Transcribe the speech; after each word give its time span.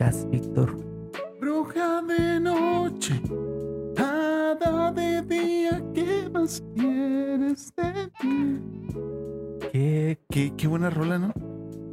podcast, 0.00 0.30
Víctor. 0.30 0.76
Bruja 1.40 2.02
de 2.02 2.40
noche, 2.40 3.20
hada 3.98 4.92
de 4.92 5.22
día, 5.22 5.82
¿qué 5.94 6.28
más 6.32 6.62
quieres 6.74 7.72
de 7.76 8.10
mí? 8.26 8.60
¿Qué? 9.72 10.18
Qué, 10.30 10.52
qué 10.56 10.66
buena 10.68 10.88
rola, 10.90 11.18
¿no? 11.18 11.32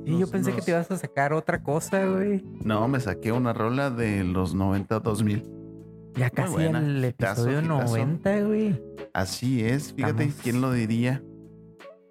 Sí, 0.05 0.11
yo 0.13 0.19
Nos- 0.19 0.29
pensé 0.31 0.53
que 0.53 0.61
te 0.61 0.71
ibas 0.71 0.89
a 0.89 0.97
sacar 0.97 1.33
otra 1.33 1.61
cosa, 1.61 2.05
güey. 2.05 2.43
No, 2.63 2.87
me 2.87 2.99
saqué 3.01 3.31
una 3.33 3.51
rola 3.53 3.89
de 3.89 4.23
los 4.23 4.55
90 4.55 4.99
2000. 5.01 5.43
Ya 6.15 6.29
casi 6.29 6.53
buena. 6.53 6.79
el 6.79 7.03
Hitazo, 7.05 7.49
episodio 7.49 7.59
hitazo. 7.75 7.97
90, 7.97 8.41
güey. 8.43 8.81
Así 9.13 9.63
es, 9.63 9.93
fíjate, 9.93 10.23
Estamos- 10.23 10.43
¿quién 10.43 10.61
lo 10.61 10.71
diría? 10.71 11.21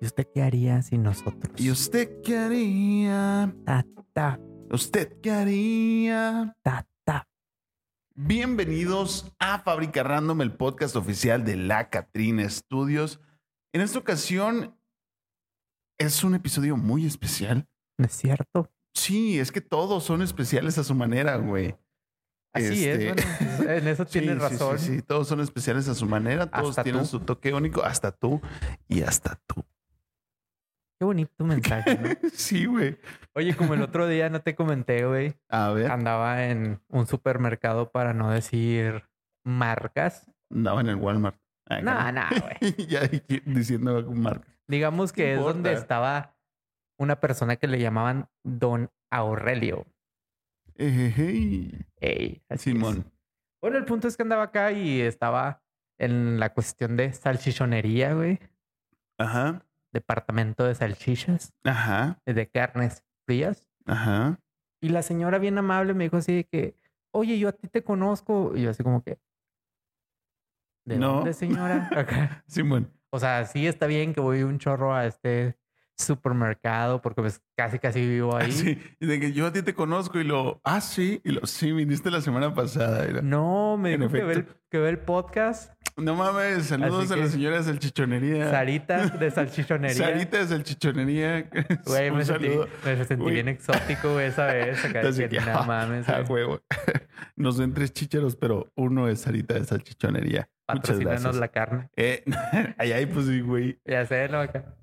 ¿Y 0.00 0.04
usted 0.04 0.26
qué 0.32 0.42
haría 0.42 0.82
sin 0.82 1.02
nosotros? 1.02 1.54
¿Y 1.56 1.70
usted 1.70 2.20
qué 2.22 2.36
haría? 2.36 3.54
Ta, 3.64 3.86
ta, 4.12 4.38
¿Usted 4.70 5.20
qué 5.20 5.30
haría? 5.30 6.56
ta, 6.62 6.86
ta. 7.04 7.28
Bienvenidos 8.14 9.32
a 9.38 9.58
Fábrica 9.60 10.02
Random, 10.02 10.40
el 10.42 10.52
podcast 10.56 10.96
oficial 10.96 11.44
de 11.44 11.56
la 11.56 11.90
Catrina 11.90 12.48
Studios. 12.48 13.20
En 13.72 13.80
esta 13.82 13.98
ocasión 13.98 14.78
es 15.98 16.24
un 16.24 16.34
episodio 16.34 16.76
muy 16.76 17.06
especial. 17.06 17.68
¿No 17.98 18.06
es 18.06 18.12
cierto? 18.12 18.70
Sí, 18.94 19.38
es 19.38 19.52
que 19.52 19.60
todos 19.60 20.04
son 20.04 20.22
especiales 20.22 20.78
a 20.78 20.84
su 20.84 20.94
manera, 20.94 21.36
güey. 21.36 21.76
Así 22.54 22.86
Este, 22.88 23.08
es, 23.10 23.14
bueno, 23.58 23.72
en 23.72 23.88
eso 23.88 24.04
Sí, 24.08 24.20
tienes 24.20 24.36
sí, 24.36 24.40
razón. 24.48 24.78
Sí, 24.78 24.96
sí, 24.96 25.02
todos 25.02 25.28
son 25.28 25.40
especiales 25.40 25.88
a 25.88 25.94
su 25.94 26.06
manera, 26.06 26.50
todos 26.50 26.70
Hasta 26.70 26.84
tienen 26.84 27.02
tú. 27.02 27.08
su 27.08 27.20
toque 27.20 27.52
único, 27.52 27.82
hasta 27.84 28.12
tú 28.12 28.40
y 28.88 29.02
hasta 29.02 29.38
tú. 29.46 29.62
Qué 30.98 31.04
bonito 31.04 31.44
mensaje, 31.44 31.98
¿no? 31.98 32.08
Sí, 32.32 32.64
güey. 32.66 32.98
Oye, 33.34 33.54
como 33.54 33.74
el 33.74 33.82
otro 33.82 34.06
día 34.08 34.30
no 34.30 34.40
te 34.40 34.54
comenté, 34.54 35.06
güey. 35.06 35.34
A 35.48 35.70
ver, 35.70 35.90
Andaba 35.90 36.46
en 36.46 36.80
un 36.88 37.06
supermercado 37.06 37.90
para 37.90 38.14
no 38.14 38.30
decir 38.30 39.04
marcas. 39.44 40.30
andaba 40.50 40.80
en 40.80 40.88
el 40.88 40.96
Walmart. 40.96 41.38
Ay, 41.68 41.82
No, 41.82 42.12
no, 42.12 42.22
güey. 42.30 42.74
ya 42.88 43.00
diciendo 43.44 44.10
marca. 44.12 44.46
Digamos 44.68 45.12
¿Qué 45.12 45.22
que 45.22 45.34
es 45.34 45.40
donde 45.40 45.72
estaba 45.72 46.36
una 46.98 47.20
persona 47.20 47.56
que 47.56 47.66
le 47.66 47.78
llamaban 47.78 48.28
Don 48.42 48.90
Aurelio. 49.10 49.86
Ejejey. 50.76 51.72
Ey, 52.00 52.42
así 52.48 52.70
es. 52.70 52.76
Simón. 52.76 53.12
Bueno, 53.60 53.78
el 53.78 53.84
punto 53.84 54.08
es 54.08 54.16
que 54.16 54.22
andaba 54.22 54.44
acá 54.44 54.72
y 54.72 55.00
estaba 55.00 55.62
en 55.98 56.38
la 56.38 56.52
cuestión 56.52 56.96
de 56.96 57.12
salchichonería, 57.12 58.14
güey. 58.14 58.38
Ajá, 59.18 59.62
Departamento 59.96 60.64
de 60.64 60.74
salchichas, 60.74 61.52
ajá, 61.64 62.18
de 62.26 62.48
carnes 62.48 63.02
frías. 63.26 63.68
ajá. 63.86 64.38
Y 64.82 64.90
la 64.90 65.02
señora 65.02 65.38
bien 65.38 65.56
amable 65.58 65.94
me 65.94 66.04
dijo 66.04 66.18
así 66.18 66.34
de 66.36 66.44
que, 66.44 66.76
oye, 67.10 67.38
yo 67.38 67.48
a 67.48 67.52
ti 67.52 67.66
te 67.66 67.82
conozco. 67.82 68.52
Y 68.54 68.62
yo 68.62 68.70
así 68.70 68.82
como 68.82 69.02
que, 69.02 69.18
¿de 70.84 70.98
No. 70.98 71.14
dónde, 71.14 71.32
señora? 71.32 71.88
Acá. 71.96 72.44
Simón. 72.46 72.92
O 73.10 73.18
sea, 73.18 73.46
sí 73.46 73.66
está 73.66 73.86
bien 73.86 74.12
que 74.12 74.20
voy 74.20 74.42
un 74.42 74.58
chorro 74.58 74.94
a 74.94 75.06
este 75.06 75.56
supermercado 75.98 77.00
porque 77.00 77.22
pues 77.22 77.40
casi 77.56 77.78
casi 77.78 78.06
vivo 78.06 78.36
ahí. 78.36 78.52
Sí, 78.52 78.78
y 79.00 79.06
de 79.06 79.18
que 79.18 79.32
yo 79.32 79.46
a 79.46 79.52
ti 79.52 79.62
te 79.62 79.74
conozco 79.74 80.20
y 80.20 80.24
lo, 80.24 80.60
ah, 80.62 80.82
sí, 80.82 81.22
y 81.24 81.32
lo, 81.32 81.46
sí, 81.46 81.72
viniste 81.72 82.10
la 82.10 82.20
semana 82.20 82.52
pasada. 82.54 83.06
No, 83.22 83.78
me 83.78 83.96
dijo 83.96 84.10
que 84.12 84.22
ve, 84.22 84.32
el, 84.34 84.40
efecto. 84.40 84.60
que 84.70 84.78
ve 84.78 84.88
el 84.90 84.98
podcast. 84.98 85.72
No 85.98 86.14
mames, 86.14 86.66
saludos 86.66 87.10
a 87.10 87.16
la 87.16 87.22
que- 87.22 87.28
señora 87.30 87.56
de 87.56 87.62
salchichonería. 87.64 88.50
Sarita 88.50 89.06
de 89.08 89.30
salchichonería. 89.30 89.96
Sarita 89.96 90.38
de 90.38 90.46
salchichonería. 90.46 91.50
Güey, 91.86 92.10
me 92.10 92.24
sentí, 92.24 92.48
me 92.84 93.04
sentí 93.04 93.24
Uy. 93.24 93.32
bien 93.32 93.48
exótico 93.48 94.12
güey, 94.12 94.26
esa 94.26 94.46
vez. 94.46 94.84
Acá 94.84 95.00
que, 95.10 95.40
no 95.40 95.64
mames. 95.64 96.06
Ah, 96.08 96.20
güey. 96.20 96.44
huevo. 96.44 96.60
Nos 97.36 97.58
ven 97.58 97.72
tres 97.72 97.94
chícharos, 97.94 98.36
pero 98.36 98.70
uno 98.76 99.08
es 99.08 99.20
Sarita 99.22 99.54
de 99.54 99.64
salchichonería. 99.64 100.50
Patrocínanos 100.66 101.36
la 101.36 101.48
carne. 101.48 101.88
Eh, 101.96 102.24
ay, 102.78 103.06
pues 103.06 103.26
sí, 103.26 103.40
güey. 103.40 103.80
Ya 103.86 104.04
sé, 104.04 104.28
¿no? 104.28 104.40
Acá. 104.40 104.74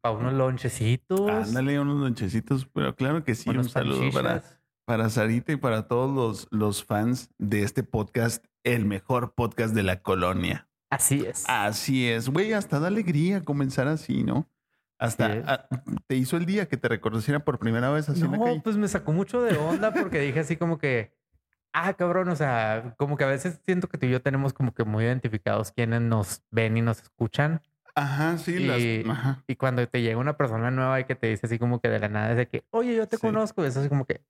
Para 0.00 0.14
unos 0.14 0.34
lonchecitos. 0.34 1.28
Ándale 1.48 1.80
unos 1.80 1.98
lonchecitos, 1.98 2.66
pero 2.72 2.94
claro 2.94 3.24
que 3.24 3.34
sí, 3.34 3.50
un 3.50 3.68
saludo 3.68 4.10
para, 4.12 4.42
para 4.84 5.10
Sarita 5.10 5.52
y 5.52 5.56
para 5.56 5.88
todos 5.88 6.14
los, 6.14 6.48
los 6.50 6.84
fans 6.84 7.30
de 7.38 7.62
este 7.64 7.82
podcast, 7.82 8.44
el 8.64 8.84
mejor 8.84 9.34
podcast 9.34 9.74
de 9.74 9.82
la 9.82 10.02
colonia. 10.02 10.68
Así 10.90 11.24
es. 11.24 11.44
Así 11.48 12.08
es, 12.08 12.28
güey, 12.28 12.52
hasta 12.52 12.80
da 12.80 12.88
alegría 12.88 13.42
comenzar 13.42 13.86
así, 13.88 14.24
¿no? 14.24 14.48
Hasta 14.98 15.42
ah, 15.46 15.68
te 16.06 16.16
hizo 16.16 16.36
el 16.36 16.44
día 16.44 16.68
que 16.68 16.76
te 16.76 16.88
reconociera 16.88 17.42
por 17.44 17.58
primera 17.58 17.90
vez 17.90 18.08
así 18.08 18.20
en 18.22 18.32
la 18.32 18.36
No, 18.38 18.44
calle. 18.44 18.60
pues 18.62 18.76
me 18.76 18.86
sacó 18.88 19.12
mucho 19.12 19.40
de 19.42 19.56
onda 19.56 19.92
porque 19.94 20.20
dije 20.20 20.40
así 20.40 20.56
como 20.56 20.76
que, 20.78 21.14
ah, 21.72 21.94
cabrón, 21.94 22.28
o 22.28 22.36
sea, 22.36 22.94
como 22.98 23.16
que 23.16 23.24
a 23.24 23.28
veces 23.28 23.60
siento 23.64 23.88
que 23.88 23.96
tú 23.96 24.06
y 24.06 24.10
yo 24.10 24.20
tenemos 24.20 24.52
como 24.52 24.74
que 24.74 24.84
muy 24.84 25.04
identificados 25.04 25.72
quienes 25.72 26.02
nos 26.02 26.42
ven 26.50 26.76
y 26.76 26.82
nos 26.82 27.00
escuchan. 27.00 27.62
Ajá, 27.94 28.36
sí, 28.36 28.52
Y- 28.56 29.02
las. 29.04 29.16
Ajá. 29.16 29.44
Y 29.46 29.56
cuando 29.56 29.86
te 29.88 30.02
llega 30.02 30.18
una 30.18 30.36
persona 30.36 30.70
nueva 30.70 31.00
y 31.00 31.04
que 31.04 31.14
te 31.14 31.28
dice 31.28 31.46
así 31.46 31.58
como 31.58 31.80
que 31.80 31.88
de 31.88 31.98
la 31.98 32.08
nada 32.08 32.32
es 32.32 32.36
de 32.36 32.48
que, 32.48 32.64
oye, 32.70 32.94
yo 32.94 33.08
te 33.08 33.16
Sí. 33.16 33.22
conozco, 33.22 33.64
es 33.64 33.76
así 33.76 33.88
como 33.88 34.04
que 34.04 34.22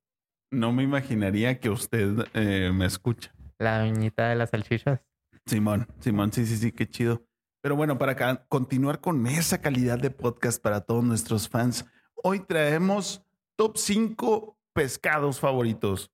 No 0.53 0.73
me 0.73 0.83
imaginaría 0.85 1.59
que 1.59 1.69
usted 1.71 2.27
eh, 2.35 2.71
me 2.73 2.87
escucha. 2.87 3.33
La 3.61 3.79
doñita 3.79 4.29
de 4.29 4.37
las 4.37 4.51
salchichas. 4.51 5.01
Simón, 5.47 5.87
Simón, 6.01 6.33
sí, 6.33 6.47
sí, 6.47 6.57
sí, 6.57 6.73
qué 6.73 6.89
chido. 6.89 7.23
Pero 7.63 7.77
bueno, 7.77 7.99
para 7.99 8.47
continuar 8.49 9.01
con 9.01 9.27
esa 9.27 9.61
calidad 9.61 9.99
de 9.99 10.11
podcast 10.11 10.63
para 10.63 10.81
todos 10.81 11.05
nuestros 11.05 11.49
fans, 11.49 11.85
hoy 12.15 12.41
traemos 12.41 13.23
top 13.57 13.77
5 13.77 14.59
pescados 14.73 15.39
favoritos. 15.39 16.11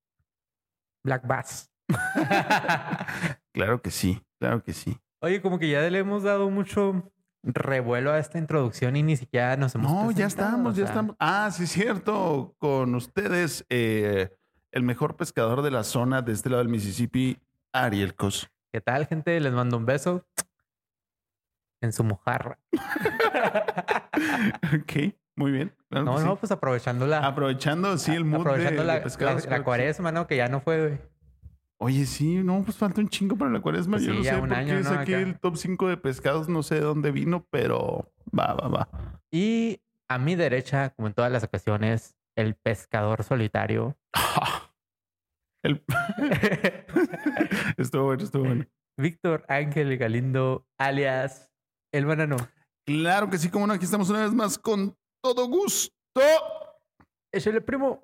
Black 1.05 1.27
Bass. 1.27 1.71
Claro 3.53 3.81
que 3.81 3.91
sí, 3.91 4.23
claro 4.39 4.63
que 4.63 4.75
sí. 4.75 4.99
Oye, 5.23 5.41
como 5.41 5.59
que 5.59 5.71
ya 5.71 5.81
le 5.89 5.99
hemos 5.99 6.25
dado 6.25 6.51
mucho 6.51 7.11
revuelo 7.43 8.13
a 8.13 8.19
esta 8.19 8.37
introducción 8.37 8.97
y 8.97 9.03
ni 9.03 9.17
siquiera 9.17 9.57
nos 9.57 9.75
hemos 9.75 9.91
No, 9.91 10.11
ya 10.11 10.27
estamos, 10.27 10.75
o 10.75 10.77
ya 10.79 10.85
estamos. 10.85 11.17
Ah, 11.19 11.49
sí, 11.51 11.67
cierto. 11.67 12.55
Con 12.59 12.95
ustedes, 12.95 13.65
eh, 13.71 14.31
el 14.73 14.83
mejor 14.83 15.17
pescador 15.17 15.63
de 15.63 15.71
la 15.71 15.85
zona 15.85 16.23
de 16.23 16.33
este 16.33 16.51
lado 16.51 16.63
del 16.63 16.69
Mississippi, 16.71 17.39
Ariel 17.73 18.15
Cos. 18.15 18.51
¿Qué 18.73 18.81
tal, 18.81 19.07
gente? 19.07 19.39
Les 19.41 19.53
mando 19.53 19.77
un 19.77 19.87
beso 19.87 20.27
en 21.81 21.93
su 21.93 22.05
mojarra. 22.05 22.59
ok, 24.75 25.15
muy 25.37 25.53
bien. 25.53 25.75
claro 25.89 26.05
No, 26.05 26.19
no, 26.21 26.33
sí. 26.33 26.37
pues 26.41 26.53
aprovechando 26.53 27.07
la, 27.07 27.27
Aprovechando, 27.27 27.97
sí, 27.99 28.13
el 28.13 28.25
mood 28.25 28.41
aprovechando 28.41 28.83
de, 28.83 28.87
la, 28.87 29.03
pescados. 29.03 29.45
la- 29.47 29.59
la 29.59 29.65
cuaresma, 29.65 30.13
¿no? 30.13 30.27
Que 30.27 30.37
ya 30.37 30.49
no 30.49 30.61
fue, 30.61 30.81
güey. 30.89 30.99
Oye, 31.79 32.07
sí, 32.07 32.37
no, 32.43 32.63
pues 32.63 32.77
falta 32.79 33.03
un 33.03 33.09
chingo 33.09 33.37
para 33.37 33.51
la 33.51 33.61
cuaresma. 33.61 33.99
Pues 33.99 34.05
Yo 34.05 34.13
sí, 34.13 34.19
no 34.19 34.25
ya 34.25 34.35
sé 34.37 34.41
un 34.41 34.49
por 34.49 34.59
año, 34.59 34.75
qué 34.77 34.81
¿no? 34.83 34.89
saqué 34.89 35.15
Acá. 35.17 35.23
el 35.27 35.39
top 35.39 35.57
5 35.57 35.89
de 35.89 35.97
pescados, 35.99 36.49
no 36.49 36.63
sé 36.63 36.77
de 36.77 36.81
dónde 36.81 37.11
vino, 37.11 37.47
pero 37.51 38.11
va, 38.37 38.55
va, 38.55 38.69
va. 38.69 38.89
Y 39.31 39.81
a 40.09 40.17
mi 40.19 40.37
derecha, 40.37 40.91
como 40.91 41.09
en 41.09 41.15
todas 41.15 41.31
las 41.31 41.45
ocasiones, 41.45 42.17
el 42.35 42.55
pescador 42.55 43.23
solitario. 43.25 43.95
El... 45.67 45.85
estuvo 47.77 48.05
bueno, 48.05 48.23
estuvo 48.23 48.45
bueno. 48.45 48.65
Víctor 48.99 49.45
Ángel 49.49 49.99
Galindo, 49.99 50.65
alias 50.79 51.51
El 51.93 52.07
Banano. 52.07 52.37
Claro 52.87 53.29
que 53.29 53.39
sí, 53.39 53.51
como 53.51 53.67
no, 53.67 53.75
aquí 53.75 53.85
estamos 53.85 54.09
una 54.11 54.23
vez 54.23 54.33
más 54.33 54.59
con 54.59 54.97
todo 55.23 55.49
gusto. 55.49 55.93
Échale, 57.35 57.61
primo. 57.61 58.01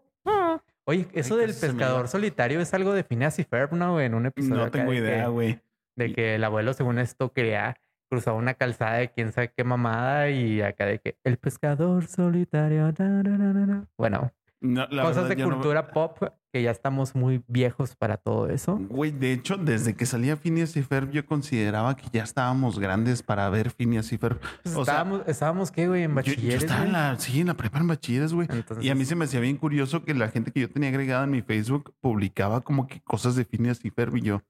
Oye, 0.88 1.08
eso 1.12 1.34
Ay, 1.36 1.46
del 1.46 1.54
pescador 1.54 2.08
solitario 2.08 2.60
es 2.60 2.74
algo 2.74 2.92
de 2.92 3.04
Phineas 3.04 3.38
y 3.38 3.44
Ferb, 3.44 3.74
¿no? 3.74 4.00
En 4.00 4.14
un 4.14 4.26
episodio 4.26 4.56
No 4.56 4.70
tengo 4.70 4.90
de 4.90 4.98
idea, 4.98 5.28
güey. 5.28 5.60
de 5.96 6.12
que 6.12 6.34
el 6.34 6.42
abuelo, 6.44 6.72
según 6.74 6.98
esto, 6.98 7.32
quería 7.32 7.76
cruzar 8.10 8.34
una 8.34 8.54
calzada 8.54 8.94
de 8.96 9.10
quién 9.12 9.32
sabe 9.32 9.52
qué 9.56 9.62
mamada 9.62 10.28
y 10.30 10.60
acá 10.60 10.84
de 10.86 10.98
que 10.98 11.16
el 11.24 11.38
pescador 11.38 12.08
solitario. 12.08 12.92
na, 12.98 13.08
na, 13.08 13.22
na, 13.22 13.52
na, 13.52 13.66
na. 13.66 13.88
Bueno, 13.96 14.32
No, 14.62 14.88
cosas 14.88 15.28
de 15.28 15.36
no- 15.36 15.50
cultura 15.50 15.88
pop 15.88 16.18
que 16.52 16.62
ya 16.62 16.70
estamos 16.70 17.14
muy 17.16 17.42
viejos 17.48 17.96
para 17.96 18.16
todo 18.16 18.48
eso. 18.48 18.76
Güey, 18.88 19.10
de 19.10 19.32
hecho, 19.32 19.56
desde 19.56 19.94
que 19.94 20.06
salía 20.06 20.36
Phineas 20.36 20.76
y 20.76 20.82
Ferb, 20.82 21.10
yo 21.10 21.26
consideraba 21.26 21.96
que 21.96 22.04
ya 22.12 22.22
estábamos 22.22 22.78
grandes 22.78 23.22
para 23.22 23.48
ver 23.50 23.70
Phineas 23.70 24.12
y 24.12 24.18
Ferb. 24.18 24.38
Pues 24.62 24.76
O 24.76 24.84
sea, 24.84 24.94
estábamos, 24.94 25.22
estábamos, 25.26 25.70
¿qué, 25.70 25.88
güey? 25.88 26.02
En 26.04 26.10
Yo, 26.10 26.14
yo 26.22 26.22
bachilleres. 26.32 26.62
estaba 26.62 26.84
en 26.84 26.92
la, 26.92 27.18
sí, 27.18 27.40
en 27.40 27.46
la 27.48 27.54
prepa 27.54 27.78
en 27.80 27.88
bachilleres, 27.88 28.32
güey. 28.32 28.46
Entonces, 28.50 28.84
Y 28.84 28.90
a 28.90 28.94
mí 28.94 29.04
se 29.04 29.16
me 29.16 29.24
hacía 29.24 29.40
bien 29.40 29.56
curioso 29.56 30.04
que 30.04 30.14
la 30.14 30.28
gente 30.28 30.52
que 30.52 30.60
yo 30.60 30.70
tenía 30.70 30.90
agregada 30.90 31.24
en 31.24 31.30
mi 31.30 31.42
Facebook 31.42 31.94
publicaba 32.00 32.60
como 32.60 32.86
que 32.86 33.00
cosas 33.00 33.34
de 33.34 33.44
Phineas 33.44 33.84
y 33.84 33.90
Ferb 33.90 34.16
y 34.16 34.20
yo. 34.22 34.42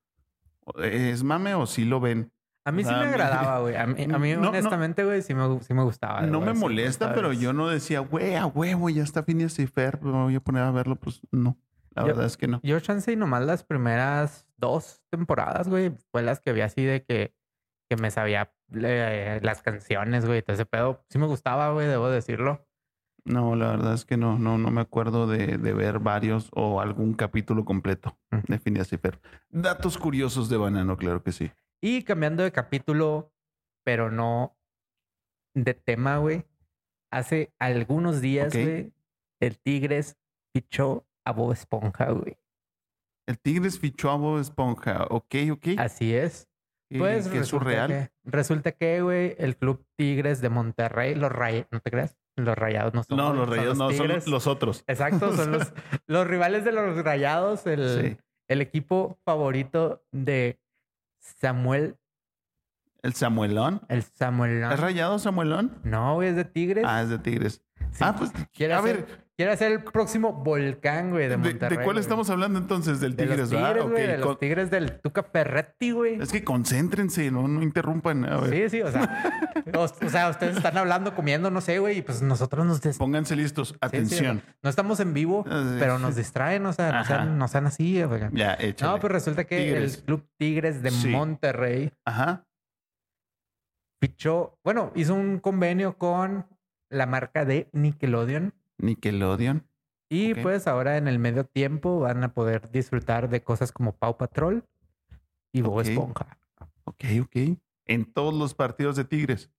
¿Es 0.83 1.23
mame 1.25 1.55
o 1.55 1.67
sí 1.67 1.85
lo 1.85 2.01
ven? 2.01 2.31
A 2.65 2.73
mí 2.73 2.85
sí 2.85 2.91
me 2.91 2.97
agradaba, 3.07 3.61
güey. 3.61 3.77
A 3.77 3.87
mí, 3.87 4.05
a 4.05 4.19
mí 4.19 4.33
No, 4.37 4.49
honestamente, 4.51 5.05
güey, 5.05 5.23
sí 5.23 5.35
me, 5.35 5.61
sí 5.63 5.75
me 5.75 5.83
gustaba. 5.83 6.23
no 6.23 6.41
me 6.41 6.55
molesta, 6.55 7.13
pero 7.15 7.33
yo 7.33 7.53
no 7.53 7.69
decía, 7.69 8.01
güey, 8.01 8.37
a 8.37 8.47
huevo, 8.47 8.89
ya 8.91 9.03
está 9.03 9.23
Phineas 9.25 9.59
y 9.59 9.67
Ferb, 9.67 10.03
me 10.03 10.13
voy 10.13 10.35
a 10.37 10.41
poner 10.41 10.63
a 10.63 10.71
verlo. 10.71 10.97
Pues 10.97 11.21
no, 11.31 11.59
la 11.91 12.03
Yo- 12.03 12.07
verdad 12.09 12.27
es 12.27 12.37
que 12.37 12.47
no. 12.49 12.61
Yo 12.63 12.79
chance 12.81 13.11
y 13.13 13.17
nomás 13.17 13.43
las 13.45 13.65
primeras 13.65 14.47
dos 14.57 15.03
temporadas, 15.11 15.69
güey, 15.69 15.93
fue 16.11 16.23
las 16.23 16.41
que 16.41 16.53
vi 16.53 16.61
así 16.61 16.85
de 16.85 17.05
que, 17.05 17.35
que 17.91 17.97
me 17.97 18.11
sabía 18.11 18.53
eh, 18.75 19.41
las 19.43 19.61
canciones, 19.63 20.25
güey, 20.25 20.43
todo 20.43 20.55
ese 20.55 20.65
pedo. 20.67 21.05
Sí 21.11 21.19
me 21.19 21.27
gustaba, 21.27 21.73
güey, 21.73 21.87
debo 21.89 22.09
decirlo. 22.09 22.67
No, 23.25 23.55
la 23.55 23.69
verdad 23.71 23.95
es 23.95 24.05
que 24.05 24.17
no, 24.17 24.37
no, 24.39 24.59
no 24.59 24.71
me 24.73 24.81
acuerdo 24.81 25.29
de, 25.29 25.57
de 25.59 25.73
ver 25.75 26.01
varios 26.01 26.49
o 26.55 26.81
algún 26.81 27.15
capítulo 27.15 27.65
completo 27.65 28.19
de 28.49 28.59
Phineas 28.59 28.93
y 28.93 28.99
Ferb. 28.99 29.21
Datos 29.49 29.97
curiosos 29.97 30.49
de 30.49 30.57
Banano, 30.57 30.97
claro 30.97 31.23
que 31.23 31.31
sí. 31.31 31.53
Y 31.83 32.05
cambiando 32.05 32.43
de 32.43 32.53
capítulo, 32.53 33.33
pero 33.85 34.11
no 34.11 34.57
de 35.55 35.75
tema, 35.75 36.19
güey. 36.19 36.45
Hace 37.13 37.53
algunos 37.59 38.21
días, 38.21 38.53
güey, 38.55 38.93
el 39.41 39.59
Tigres 39.59 40.17
fichó 40.55 41.07
a 41.27 41.33
Bob 41.33 41.53
Esponja, 41.53 42.11
güey. 42.13 42.39
El 43.29 43.39
Tigres 43.39 43.79
fichó 43.79 44.11
a 44.11 44.17
Bob 44.17 44.39
Esponja. 44.41 45.07
Ok, 45.11 45.35
ok. 45.53 45.67
Así 45.79 46.15
es. 46.15 46.49
¿Qué- 46.91 46.99
Pues 46.99 47.29
qué 47.29 47.35
es 47.39 47.41
resulta 47.41 47.65
surreal? 47.65 47.89
que, 47.89 48.11
resulta 48.25 48.73
que, 48.73 49.01
güey, 49.03 49.35
el 49.39 49.57
Club 49.57 49.85
Tigres 49.97 50.41
de 50.41 50.49
Monterrey, 50.51 51.15
los 51.15 51.33
rayados, 51.33 51.67
¿no 51.71 51.81
te 51.81 51.91
creas? 51.91 52.17
Los 52.37 52.57
rayados 52.57 52.95
no 52.95 53.03
son. 53.03 53.17
No, 53.19 53.33
los 53.33 53.47
son 53.49 53.57
rayados 53.57 53.79
no, 53.79 53.91
son 53.91 54.07
Tigres. 54.07 54.27
los 54.29 54.47
otros. 54.47 54.85
Exacto, 54.87 55.35
son 55.37 55.53
los, 55.53 55.73
los 56.07 56.27
rivales 56.27 56.65
de 56.65 56.73
los 56.73 57.03
rayados, 57.03 57.67
el, 57.67 58.01
Sí. 58.17 58.17
el 58.49 58.61
equipo 58.61 59.19
favorito 59.25 60.05
de 60.13 60.59
Samuel, 61.23 61.97
El 63.03 63.15
Samuelón. 63.15 63.81
el 63.89 64.03
Samuel. 64.03 64.63
¿Es 64.65 64.81
rayado 64.81 65.19
Samuelón? 65.19 65.79
No, 65.85 66.15
güey, 66.15 66.29
es 66.29 66.37
de 66.37 66.45
Tigres. 66.45 66.85
Ah, 66.87 67.03
es 67.03 67.09
de 67.09 67.19
Tigres. 67.19 67.63
Sí. 67.93 67.99
Ah, 68.01 68.15
pues, 68.17 68.31
a 68.75 68.79
hacer, 68.79 69.07
ver, 69.07 69.22
quiere 69.37 69.53
hacer 69.53 69.73
el 69.73 69.83
próximo 69.83 70.33
volcán, 70.33 71.11
güey, 71.11 71.25
de 71.25 71.31
¿de, 71.31 71.37
Monterrey. 71.39 71.79
de 71.79 71.85
cuál 71.85 71.95
güey. 71.97 72.01
estamos 72.01 72.29
hablando 72.31 72.59
entonces? 72.59 73.01
Del 73.01 73.17
De 73.17 73.25
Tigres. 73.27 73.49
Tigres, 73.51 73.83
güey, 73.83 73.93
Ok, 74.05 74.09
de 74.11 74.19
los 74.19 74.39
Tigres 74.39 74.71
del 74.71 75.01
Tuca 75.01 75.23
Ferretti, 75.23 75.91
güey. 75.91 76.21
Es 76.21 76.31
que 76.33 76.45
concéntrense, 76.45 77.31
no, 77.31 77.49
no 77.49 77.63
interrumpan. 77.63 78.25
A 78.25 78.39
ver, 78.41 78.71
Sí, 78.71 78.77
sí, 78.79 78.83
o 78.83 78.91
sea, 78.93 79.33
o, 79.75 79.81
o 79.83 80.09
sea, 80.09 80.29
ustedes 80.29 80.57
están 80.59 80.77
hablando, 80.79 81.15
comiendo, 81.15 81.51
no 81.51 81.61
sé, 81.61 81.79
güey, 81.79 81.99
y 81.99 82.03
pues 82.03 82.21
nosotros 82.23 82.67
nos 82.67 82.81
des- 82.81 82.99
pónganse 82.99 83.35
listos. 83.35 83.69
sí, 83.69 83.75
sí, 83.75 83.79
Atención. 83.81 84.43
no 84.63 84.69
estamos 84.71 85.01
en 85.01 85.15
vivo, 85.15 85.45
Ah, 85.49 85.77
pero 85.79 85.99
nos 85.99 86.15
distraen, 86.17 86.67
o 86.67 86.73
sea, 86.73 86.93
no 86.93 87.05
sean, 87.05 87.39
no 87.39 87.49
sean 87.49 87.67
así, 87.67 88.03
güey. 88.03 88.23
ya, 88.33 88.55
échale. 88.55 88.93
No, 88.93 88.99
pues 89.01 89.13
resulta 89.13 89.45
que 89.45 89.59
Tigres. 89.59 89.97
el 89.99 90.05
Club 90.05 90.29
Tigres 90.39 90.83
de 90.83 90.91
Sí. 90.91 91.09
Monterrey 91.09 91.93
Ajá. 92.05 92.45
fichó, 94.01 94.59
bueno, 94.65 94.93
hizo 94.95 95.15
un 95.15 95.39
convenio 95.39 95.97
con 95.97 96.47
la 96.91 97.07
marca 97.07 97.45
de 97.45 97.69
Nickelodeon 97.73 98.53
Nickelodeon. 98.83 99.67
y 100.11 100.35
pues 100.35 100.67
ahora 100.67 100.99
en 100.99 101.09
el 101.09 101.19
medio 101.19 101.45
tiempo 101.45 102.01
van 102.01 102.23
a 102.23 102.35
poder 102.35 102.71
disfrutar 102.71 103.31
de 103.31 103.43
cosas 103.43 103.73
como 103.73 103.97
Paw 103.97 104.19
Patrol 104.19 104.65
y 105.53 105.63
Bob 105.63 105.79
Ok. 105.79 105.87
Esponja. 105.87 106.39
Ok, 106.85 107.05
ok. 107.23 107.37
En 107.87 108.13
todos 108.13 108.35
los 108.35 108.55
partidos 108.55 108.97
de 108.97 109.05
Tigres. 109.05 109.51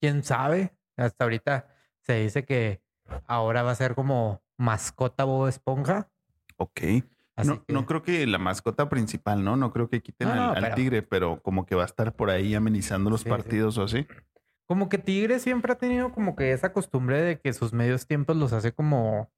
¿Quién 0.00 0.22
sabe? 0.22 0.76
Hasta 0.96 1.24
ahorita 1.24 1.68
se 2.02 2.14
dice 2.20 2.44
que 2.44 2.82
ahora 3.26 3.62
va 3.62 3.70
a 3.70 3.74
ser 3.74 3.94
como 3.94 4.42
mascota 4.58 5.24
Bob 5.24 5.48
Esponja. 5.48 6.10
Ok. 6.58 6.80
No, 7.44 7.64
que- 7.64 7.72
no 7.72 7.84
creo 7.86 8.02
que 8.02 8.26
la 8.26 8.38
mascota 8.38 8.88
principal, 8.88 9.44
¿no? 9.44 9.56
No 9.56 9.70
creo 9.72 9.88
que 9.90 10.00
quiten 10.02 10.28
No, 10.28 10.32
al, 10.34 10.38
no, 10.40 10.52
al 10.52 10.62
pero- 10.62 10.74
tigre, 10.74 11.02
pero 11.02 11.40
como 11.42 11.66
que 11.66 11.74
va 11.74 11.82
a 11.82 11.86
estar 11.86 12.14
por 12.14 12.30
ahí 12.30 12.54
amenizando 12.54 13.10
los 13.10 13.20
Sí, 13.20 13.24
sí. 13.24 13.30
partidos 13.30 13.76
o 13.78 13.82
así. 13.84 14.06
Como 14.66 14.88
que 14.88 14.98
Tigre 14.98 15.38
siempre 15.38 15.72
ha 15.72 15.76
tenido 15.78 16.12
como 16.12 16.34
que 16.36 16.52
esa 16.52 16.72
costumbre 16.72 17.20
de 17.22 17.40
que 17.40 17.52
sus 17.52 17.72
medios 17.72 18.06
tiempos 18.06 18.36
los 18.36 18.52
hace 18.52 18.72
como, 18.72 19.30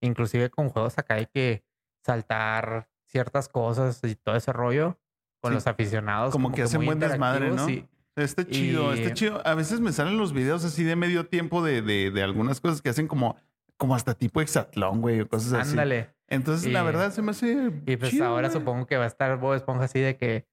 inclusive 0.00 0.50
con 0.50 0.68
juegos 0.70 0.98
acá 0.98 1.14
hay 1.14 1.26
que 1.26 1.64
saltar 2.04 2.88
ciertas 3.06 3.48
cosas 3.48 4.00
y 4.04 4.14
todo 4.16 4.34
ese 4.36 4.52
rollo 4.52 4.98
con 5.40 5.50
Sí. 5.52 5.54
los 5.56 5.66
aficionados. 5.66 6.32
Como 6.32 6.52
que 6.52 6.62
hacen 6.62 6.84
buen 6.84 6.98
desmadre, 6.98 7.50
¿no? 7.50 7.68
y- 7.68 7.88
Está 8.14 8.46
chido, 8.46 8.94
Y- 8.94 9.00
está 9.00 9.14
chido. 9.14 9.40
A 9.46 9.54
veces 9.54 9.80
me 9.80 9.90
salen 9.90 10.18
los 10.18 10.34
videos 10.34 10.64
así 10.66 10.84
de 10.84 10.96
medio 10.96 11.26
tiempo 11.28 11.62
de, 11.64 11.80
de, 11.80 12.10
de 12.10 12.22
algunas 12.22 12.60
cosas 12.60 12.82
que 12.82 12.90
hacen 12.90 13.08
como, 13.08 13.36
como 13.78 13.94
hasta 13.94 14.14
tipo 14.14 14.42
hexatlón, 14.42 15.00
güey, 15.00 15.20
o 15.22 15.28
cosas 15.28 15.52
así. 15.54 15.70
ándale. 15.70 16.14
Entonces, 16.28 16.70
la 16.70 16.82
verdad, 16.82 17.10
se 17.12 17.22
me 17.22 17.30
hace. 17.30 17.72
Y 17.86 17.96
pues 17.96 18.10
chido, 18.10 18.26
ahora 18.26 18.48
güey. 18.48 18.60
supongo 18.60 18.86
que 18.86 18.98
va 18.98 19.04
a 19.04 19.06
estar 19.06 19.38
Bob 19.38 19.54
Esponja 19.54 19.84
así 19.84 19.98
de 20.00 20.16
que 20.18 20.46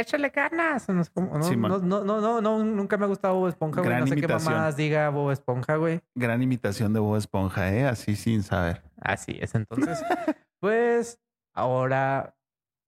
échale 0.00 0.30
ganas. 0.30 0.88
No, 0.88 1.02
no, 1.14 1.78
no, 1.78 2.02
no, 2.02 2.40
no, 2.40 2.64
nunca 2.64 2.96
me 2.96 3.04
ha 3.04 3.08
gustado 3.08 3.34
Bob 3.34 3.48
Esponja, 3.48 3.80
güey. 3.80 4.00
No 4.00 4.06
sé 4.06 4.14
imitación. 4.14 4.38
qué 4.38 4.50
mamadas 4.50 4.76
diga 4.76 5.08
Bob 5.10 5.30
Esponja, 5.30 5.76
güey. 5.76 6.00
Gran 6.14 6.42
imitación 6.42 6.92
de 6.92 7.00
Bob 7.00 7.16
Esponja, 7.16 7.72
¿eh? 7.72 7.86
Así 7.86 8.16
sin 8.16 8.42
saber. 8.42 8.82
Así 9.00 9.38
es. 9.40 9.54
Entonces, 9.54 10.02
pues 10.60 11.20
ahora 11.54 12.36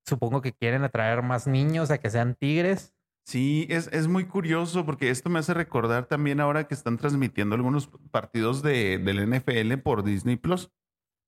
supongo 0.07 0.41
que 0.43 0.53
quieren 0.53 0.85
atraer 0.85 1.23
más 1.23 1.47
niños 1.47 1.91
a 1.91 1.99
que 1.99 2.11
sean 2.11 2.35
tigres. 2.35 2.95
Sí, 3.25 3.67
es, 3.71 3.89
es 3.93 4.09
muy 4.09 4.25
curioso 4.27 4.85
porque 4.85 5.11
esto 5.11 5.31
me 5.31 5.39
hace 5.39 5.55
recordar 5.55 6.07
también 6.07 6.41
ahora 6.41 6.67
que 6.67 6.75
están 6.75 6.97
transmitiendo 6.97 7.55
algunos 7.55 7.89
partidos 8.11 8.63
de, 8.63 8.99
del 8.99 9.31
NFL 9.31 9.79
por 9.79 10.03
Disney 10.03 10.37
Plus. 10.37 10.71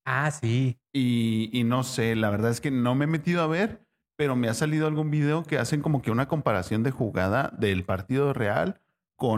Ah, 0.05 0.29
sí. 0.29 0.77
Y, 0.93 1.49
y 1.53 1.63
no 1.63 1.83
sé, 1.83 2.15
la 2.15 2.29
verdad 2.29 2.51
es 2.51 2.61
que 2.61 2.69
no 2.69 2.95
me 2.95 3.05
he 3.05 3.07
metido 3.07 3.41
a 3.41 3.47
ver, 3.47 3.84
pero 4.15 4.35
me 4.35 4.47
ha 4.49 4.53
salido 4.53 4.87
algún 4.87 5.11
video 5.11 5.43
que 5.43 5.57
hacen 5.57 5.81
como 5.81 6.01
que 6.01 6.11
una 6.11 6.27
comparación 6.27 6.83
de 6.83 6.91
jugada 6.91 7.51
del 7.57 7.83
partido 7.83 8.33
real 8.33 8.79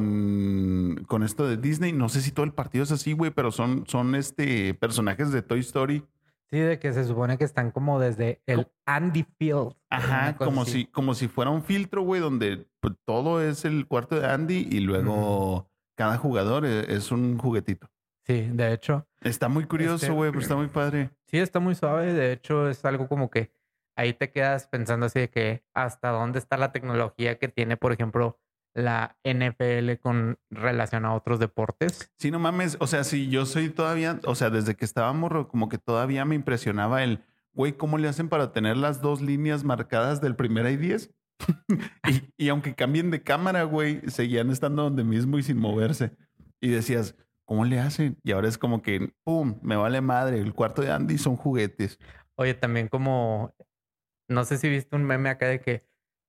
con, 0.02 1.04
con 1.08 1.24
esto 1.24 1.48
de 1.48 1.58
Disney. 1.58 1.92
No 1.92 2.10
sé 2.10 2.22
si 2.22 2.32
todo 2.32 2.46
el 2.46 2.54
partido 2.54 2.84
es 2.84 2.92
así, 2.92 3.14
güey, 3.14 3.32
pero 3.32 3.52
son, 3.52 3.86
son 3.88 4.16
este 4.16 4.74
personajes 4.74 5.32
de 5.32 5.42
Toy 5.42 5.60
Story. 5.60 6.06
Sí, 6.50 6.60
de 6.60 6.80
que 6.80 6.94
se 6.94 7.04
supone 7.04 7.38
que 7.38 7.44
están 7.44 7.72
como 7.72 8.00
desde 8.00 8.42
el 8.46 8.68
Andy 8.86 9.26
Field. 9.38 9.74
Ajá, 9.90 10.38
como 10.38 10.62
así. 10.62 10.72
si, 10.72 10.86
como 10.86 11.14
si 11.14 11.28
fuera 11.28 11.52
un 11.52 11.62
filtro, 11.62 12.04
güey, 12.04 12.22
donde 12.22 12.66
pues, 12.80 12.94
todo 13.06 13.42
es 13.42 13.66
el 13.66 13.86
cuarto 13.86 14.18
de 14.20 14.28
Andy 14.28 14.68
y 14.72 14.80
luego 14.80 15.70
cada 15.96 16.18
jugador 16.18 16.66
e- 16.66 16.94
es 16.96 17.12
un 17.12 17.38
juguetito. 17.38 17.90
Sí, 18.26 18.48
de 18.54 18.72
hecho. 18.74 19.06
Está 19.22 19.50
muy 19.50 19.66
curioso, 19.66 19.96
Este- 20.06 20.12
güey, 20.12 20.32
pero 20.32 20.42
está 20.42 20.56
muy 20.56 20.68
padre. 20.68 21.10
Sí, 21.26 21.38
está 21.38 21.60
muy 21.60 21.76
suave. 21.76 22.14
De 22.14 22.32
hecho, 22.32 22.70
es 22.70 22.84
algo 22.86 23.10
como 23.10 23.30
que 23.30 23.52
ahí 23.98 24.14
te 24.14 24.32
quedas 24.32 24.68
pensando 24.68 25.08
así 25.08 25.20
de 25.20 25.30
que 25.30 25.64
hasta 25.74 26.10
dónde 26.10 26.40
está 26.40 26.56
la 26.56 26.72
tecnología 26.72 27.38
que 27.38 27.48
tiene, 27.48 27.76
por 27.76 27.92
ejemplo, 27.92 28.40
la 28.74 29.18
NFL 29.24 30.00
con 30.00 30.38
relación 30.52 31.04
a 31.06 31.16
otros 31.16 31.40
deportes. 31.40 32.12
Sí, 32.20 32.30
no 32.30 32.40
mames. 32.40 32.78
O 32.80 32.88
sea, 32.88 33.04
si 33.04 33.28
yo 33.28 33.46
soy 33.46 33.70
todavía, 33.70 34.20
o 34.26 34.36
sea, 34.36 34.52
desde 34.52 34.76
que 34.76 34.86
estaba 34.86 35.12
morro, 35.14 35.48
como 35.48 35.68
que 35.68 35.80
todavía 35.80 36.26
me 36.26 36.36
impresionaba 36.36 37.04
el, 37.04 37.24
güey, 37.54 37.74
¿cómo 37.74 37.98
le 37.98 38.08
hacen 38.08 38.30
para 38.30 38.54
tener 38.54 38.78
las 38.78 39.02
dos 39.02 39.20
líneas 39.20 39.64
marcadas 39.64 40.22
del 40.22 40.36
primer 40.36 40.68
y 40.68 40.78
10? 40.78 41.12
y, 42.08 42.46
y 42.46 42.50
aunque 42.50 42.76
cambien 42.76 43.10
de 43.10 43.24
cámara, 43.24 43.64
güey, 43.64 44.02
seguían 44.10 44.52
estando 44.52 44.84
donde 44.84 45.04
mismo 45.04 45.40
y 45.40 45.44
sin 45.44 45.58
moverse. 45.58 46.16
Y 46.62 46.70
decías, 46.70 47.16
¿cómo 47.46 47.66
le 47.66 47.80
hacen? 47.80 48.20
Y 48.24 48.32
ahora 48.32 48.48
es 48.48 48.60
como 48.60 48.84
que, 48.84 49.12
¡pum! 49.24 49.58
Me 49.64 49.76
vale 49.76 50.02
madre. 50.02 50.40
El 50.40 50.54
cuarto 50.54 50.84
de 50.84 50.92
Andy 50.92 51.18
son 51.18 51.36
juguetes. 51.36 51.98
Oye, 52.36 52.54
también 52.54 52.88
como, 52.88 53.56
no 54.28 54.46
sé 54.46 54.58
si 54.58 54.70
viste 54.70 54.96
un 54.96 55.04
meme 55.04 55.30
acá 55.30 55.48
de 55.48 55.62
que 55.62 55.84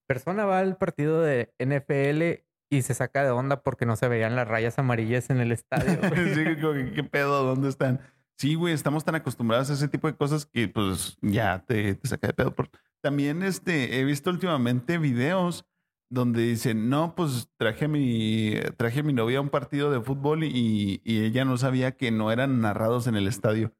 persona 0.07 0.45
va 0.45 0.61
al 0.61 0.76
partido 0.76 1.21
de 1.21 1.55
NFL 1.59 2.45
y 2.71 2.83
se 2.83 2.95
saca 2.95 3.25
de 3.25 3.31
onda 3.31 3.62
porque 3.62 3.87
no 3.87 3.97
se 3.97 4.09
veían 4.09 4.37
las 4.37 4.49
rayas 4.49 4.78
amarillas 4.78 5.31
en 5.31 5.38
el 5.38 5.52
estadio. 5.52 5.93
sí, 6.35 6.93
¿qué 6.95 7.05
pedo? 7.05 7.45
¿Dónde 7.45 7.69
están? 7.69 8.00
Sí, 8.37 8.55
güey, 8.55 8.73
estamos 8.73 9.05
tan 9.05 9.17
acostumbrados 9.17 9.71
a 9.71 9.73
ese 9.73 9.88
tipo 9.88 10.07
de 10.07 10.17
cosas 10.17 10.47
que 10.47 10.69
pues 10.69 11.17
ya 11.21 11.64
te, 11.67 11.95
te 11.95 12.09
saca 12.09 12.28
de 12.28 12.35
pedo. 12.35 12.55
También 13.02 13.43
este, 13.43 13.99
he 13.99 14.05
visto 14.05 14.31
últimamente 14.31 14.99
videos 14.99 15.67
donde 16.11 16.43
dicen, 16.43 16.88
no, 16.88 17.14
pues 17.14 17.50
traje 17.59 17.87
a 17.87 17.88
mi, 17.88 18.55
traje 18.76 19.00
a 19.00 19.02
mi 19.02 19.12
novia 19.12 19.38
a 19.38 19.43
un 19.43 19.50
partido 19.50 19.90
de 19.90 20.00
fútbol 20.00 20.45
y, 20.45 21.00
y 21.05 21.25
ella 21.25 21.45
no 21.45 21.59
sabía 21.59 21.97
que 21.97 22.11
no 22.11 22.31
eran 22.31 22.61
narrados 22.61 23.07
en 23.07 23.17
el 23.17 23.26
estadio. 23.26 23.73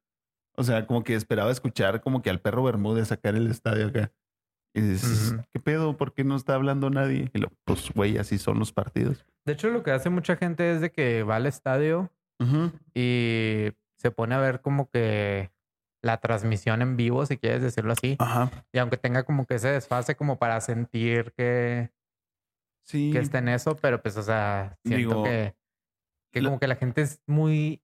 O 0.59 0.63
sea, 0.63 0.85
como 0.85 1.03
que 1.03 1.15
esperaba 1.15 1.51
escuchar 1.51 2.01
como 2.01 2.21
que 2.21 2.29
al 2.29 2.41
perro 2.41 2.63
Bermúdez 2.63 3.07
sacar 3.07 3.35
el 3.35 3.49
estadio 3.49 3.87
acá. 3.87 4.11
Y 4.75 4.81
dices. 4.81 5.35
¿qué 5.51 5.59
pedo? 5.59 5.97
¿Por 5.97 6.13
qué 6.13 6.23
no 6.23 6.35
está 6.35 6.53
hablando 6.55 6.89
nadie? 6.89 7.31
Y 7.33 7.39
lo, 7.39 7.49
pues, 7.65 7.89
güey, 7.93 8.17
así 8.17 8.37
son 8.37 8.59
los 8.59 8.71
partidos. 8.71 9.25
De 9.45 9.53
hecho, 9.53 9.69
lo 9.69 9.81
que 9.83 9.91
hace 9.91 10.09
mucha 10.09 10.35
gente 10.35 10.71
es 10.73 10.81
de 10.81 10.91
que 10.91 11.23
va 11.23 11.37
al 11.37 11.45
estadio 11.47 12.11
y 12.93 13.69
se 13.97 14.11
pone 14.11 14.35
a 14.35 14.39
ver 14.39 14.61
como 14.61 14.89
que 14.89 15.51
la 16.01 16.17
transmisión 16.21 16.81
en 16.81 16.95
vivo, 16.97 17.25
si 17.25 17.37
quieres 17.37 17.61
decirlo 17.61 17.93
así. 17.93 18.15
Ajá. 18.19 18.51
Y 18.71 18.77
aunque 18.79 18.97
tenga 18.97 19.23
como 19.23 19.45
que 19.45 19.55
ese 19.55 19.69
desfase 19.69 20.15
como 20.15 20.37
para 20.39 20.61
sentir 20.61 21.33
que, 21.35 21.91
Sí. 22.85 23.11
que 23.11 23.19
está 23.19 23.39
en 23.39 23.49
eso, 23.49 23.75
pero 23.75 24.01
pues, 24.01 24.15
o 24.17 24.23
sea, 24.23 24.77
siento 24.85 24.97
Digo, 24.97 25.23
que, 25.23 25.55
que 26.31 26.41
la- 26.41 26.49
como 26.49 26.59
que 26.59 26.67
la 26.67 26.75
gente 26.75 27.01
es 27.01 27.21
muy, 27.27 27.81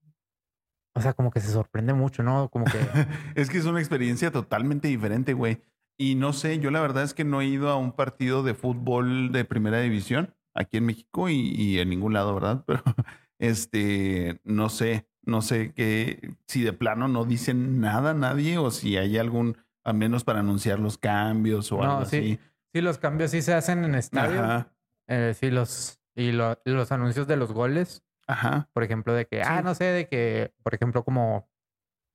o 0.96 1.02
sea, 1.02 1.14
como 1.14 1.30
que 1.32 1.42
se 1.42 1.52
sorprende 1.52 1.94
mucho, 1.94 2.24
¿no? 2.24 2.50
Como 2.50 2.66
que, 2.66 2.80
es 3.36 3.50
que 3.50 3.58
es 3.58 3.66
una 3.66 3.80
experiencia 3.80 4.32
totalmente 4.32 4.88
diferente, 4.88 5.34
güey. 5.34 5.62
Y 5.98 6.16
no 6.16 6.34
sé, 6.34 6.60
yo 6.60 6.72
la 6.72 6.82
verdad 6.82 7.04
es 7.04 7.14
que 7.14 7.24
no 7.24 7.40
he 7.42 7.46
ido 7.46 7.70
a 7.70 7.78
un 7.78 7.92
partido 7.94 8.44
de 8.44 8.54
fútbol 8.54 9.32
de 9.32 9.46
primera 9.46 9.80
división 9.80 10.34
aquí 10.54 10.78
en 10.78 10.86
México 10.86 11.30
y, 11.30 11.36
y 11.56 11.80
en 11.80 11.90
ningún 11.90 12.14
lado, 12.14 12.34
¿verdad? 12.34 12.64
Pero 12.68 12.84
este, 13.40 14.40
no 14.44 14.70
sé, 14.70 15.08
no 15.24 15.42
sé 15.42 15.74
que 15.74 16.36
si 16.48 16.64
de 16.64 16.74
plano 16.74 17.08
no 17.08 17.26
dicen 17.26 17.80
nada 17.80 18.14
nadie 18.14 18.58
o 18.58 18.72
si 18.72 18.98
hay 18.98 19.18
algún, 19.18 19.58
al 19.84 19.96
menos 19.96 20.24
para 20.24 20.40
anunciar 20.40 20.80
los 20.80 20.98
cambios 20.98 21.72
o 21.72 21.78
No, 21.78 21.84
algo 22.00 22.06
sí. 22.06 22.18
así. 22.18 22.40
sí, 22.74 22.82
los 22.82 22.98
cambios 22.98 23.32
sí 23.32 23.42
se 23.42 23.54
hacen 23.54 23.84
en 23.84 23.96
estadio. 23.96 24.42
Ajá. 24.44 24.72
Eh, 25.08 25.34
sí, 25.40 25.52
los, 25.52 26.00
y 26.16 26.32
lo- 26.32 26.58
los 26.66 26.92
anuncios 26.92 27.28
de 27.28 27.38
los 27.38 27.52
goles. 27.54 28.04
Ajá. 28.28 28.70
Por 28.74 28.84
ejemplo, 28.84 29.14
de 29.14 29.26
que, 29.26 29.42
ah, 29.42 29.58
Sí. 29.58 29.64
no 29.64 29.76
sé, 29.76 29.86
de 29.86 30.08
que, 30.08 30.54
por 30.64 30.74
ejemplo, 30.74 31.04
como 31.04 31.48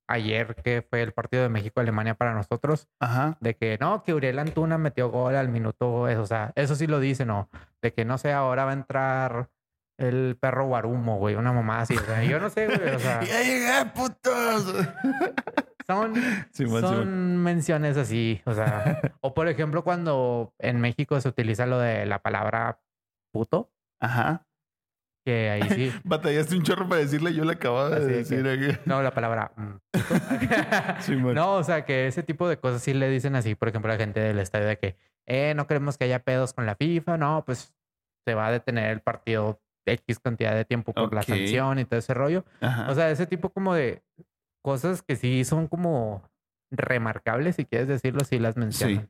ayer 0.08 0.56
que 0.56 0.82
fue 0.82 1.02
el 1.02 1.12
partido 1.12 1.44
de 1.44 1.48
México-Alemania 1.48 2.14
para 2.14 2.34
nosotros, 2.34 2.88
Ajá. 2.98 3.36
de 3.40 3.54
que 3.56 3.78
no, 3.80 4.02
que 4.02 4.12
Uriel 4.12 4.40
Antuna 4.40 4.76
metió 4.76 5.08
gol 5.08 5.36
al 5.36 5.48
minuto, 5.48 6.08
eso, 6.08 6.22
o 6.22 6.26
sea, 6.26 6.52
eso 6.56 6.74
sí 6.74 6.86
lo 6.88 6.98
dice, 6.98 7.24
¿no? 7.24 7.48
De 7.80 7.92
que 7.92 8.04
no 8.04 8.18
sé, 8.18 8.32
ahora 8.32 8.64
va 8.64 8.72
a 8.72 8.74
entrar 8.74 9.50
el 9.98 10.36
perro 10.40 10.66
Guarumo, 10.66 11.18
güey, 11.18 11.36
una 11.36 11.52
mamá 11.52 11.82
así, 11.82 11.94
o 11.96 12.00
sea, 12.00 12.24
yo 12.24 12.40
no 12.40 12.50
sé, 12.50 12.66
güey, 12.66 12.94
o 12.94 12.98
sea, 12.98 13.22
¡Ya 13.22 13.42
llegué, 13.42 13.84
putos! 13.94 14.74
son, 15.86 16.14
Simón, 16.52 16.80
son 16.80 16.90
Simón. 17.04 17.36
menciones 17.44 17.96
así, 17.96 18.42
o 18.46 18.52
sea, 18.54 19.00
o 19.20 19.32
por 19.32 19.46
ejemplo, 19.46 19.84
cuando 19.84 20.54
en 20.58 20.80
México 20.80 21.20
se 21.20 21.28
utiliza 21.28 21.66
lo 21.66 21.78
de 21.78 22.04
la 22.06 22.18
palabra 22.20 22.80
puto, 23.32 23.70
Ajá. 24.00 24.44
Que 25.24 25.50
ahí 25.50 25.62
sí, 25.70 25.92
Batallaste 26.04 26.56
un 26.56 26.62
chorro 26.62 26.88
para 26.88 27.00
decirle, 27.00 27.34
yo 27.34 27.44
le 27.44 27.52
acababa 27.52 27.90
de 27.90 27.96
Así 27.96 28.06
de 28.06 28.16
decir 28.16 28.48
aquí. 28.48 28.80
no, 28.86 29.02
la 29.02 29.12
palabra 29.12 29.52
mm. 29.56 31.32
No, 31.34 31.54
o 31.54 31.64
sea, 31.64 31.84
que 31.84 32.06
ese 32.06 32.22
tipo 32.22 32.48
de 32.48 32.58
cosas 32.58 32.82
sí 32.82 32.94
le 32.94 33.08
dicen 33.08 33.36
así, 33.36 33.54
por 33.54 33.68
ejemplo, 33.68 33.90
a 33.90 33.96
la 33.96 34.00
gente 34.00 34.20
del 34.20 34.38
estadio 34.38 34.66
de 34.66 34.78
que, 34.78 34.96
eh, 35.26 35.54
no 35.54 35.66
queremos 35.66 35.98
que 35.98 36.04
haya 36.04 36.22
pedos 36.22 36.52
con 36.52 36.66
la 36.66 36.74
FIFA, 36.74 37.18
no, 37.18 37.44
pues 37.44 37.74
se 38.26 38.34
va 38.34 38.48
a 38.48 38.52
detener 38.52 38.90
el 38.90 39.00
partido 39.00 39.60
X 39.86 40.18
cantidad 40.18 40.54
de 40.54 40.64
tiempo 40.64 40.92
por 40.92 41.12
la 41.14 41.22
sanción 41.22 41.78
y 41.78 41.84
todo 41.84 41.98
ese 41.98 42.14
rollo. 42.14 42.44
Ajá. 42.60 42.90
O 42.90 42.94
sea, 42.94 43.10
ese 43.10 43.26
tipo 43.26 43.50
como 43.50 43.74
de 43.74 44.02
cosas 44.62 45.02
que 45.02 45.16
sí 45.16 45.44
son 45.44 45.68
como 45.68 46.22
remarcables, 46.70 47.56
si 47.56 47.64
quieres 47.64 47.88
decirlo, 47.88 48.24
sí 48.24 48.38
las 48.38 48.56
mencionan. 48.56 49.04
Mm, 49.04 49.08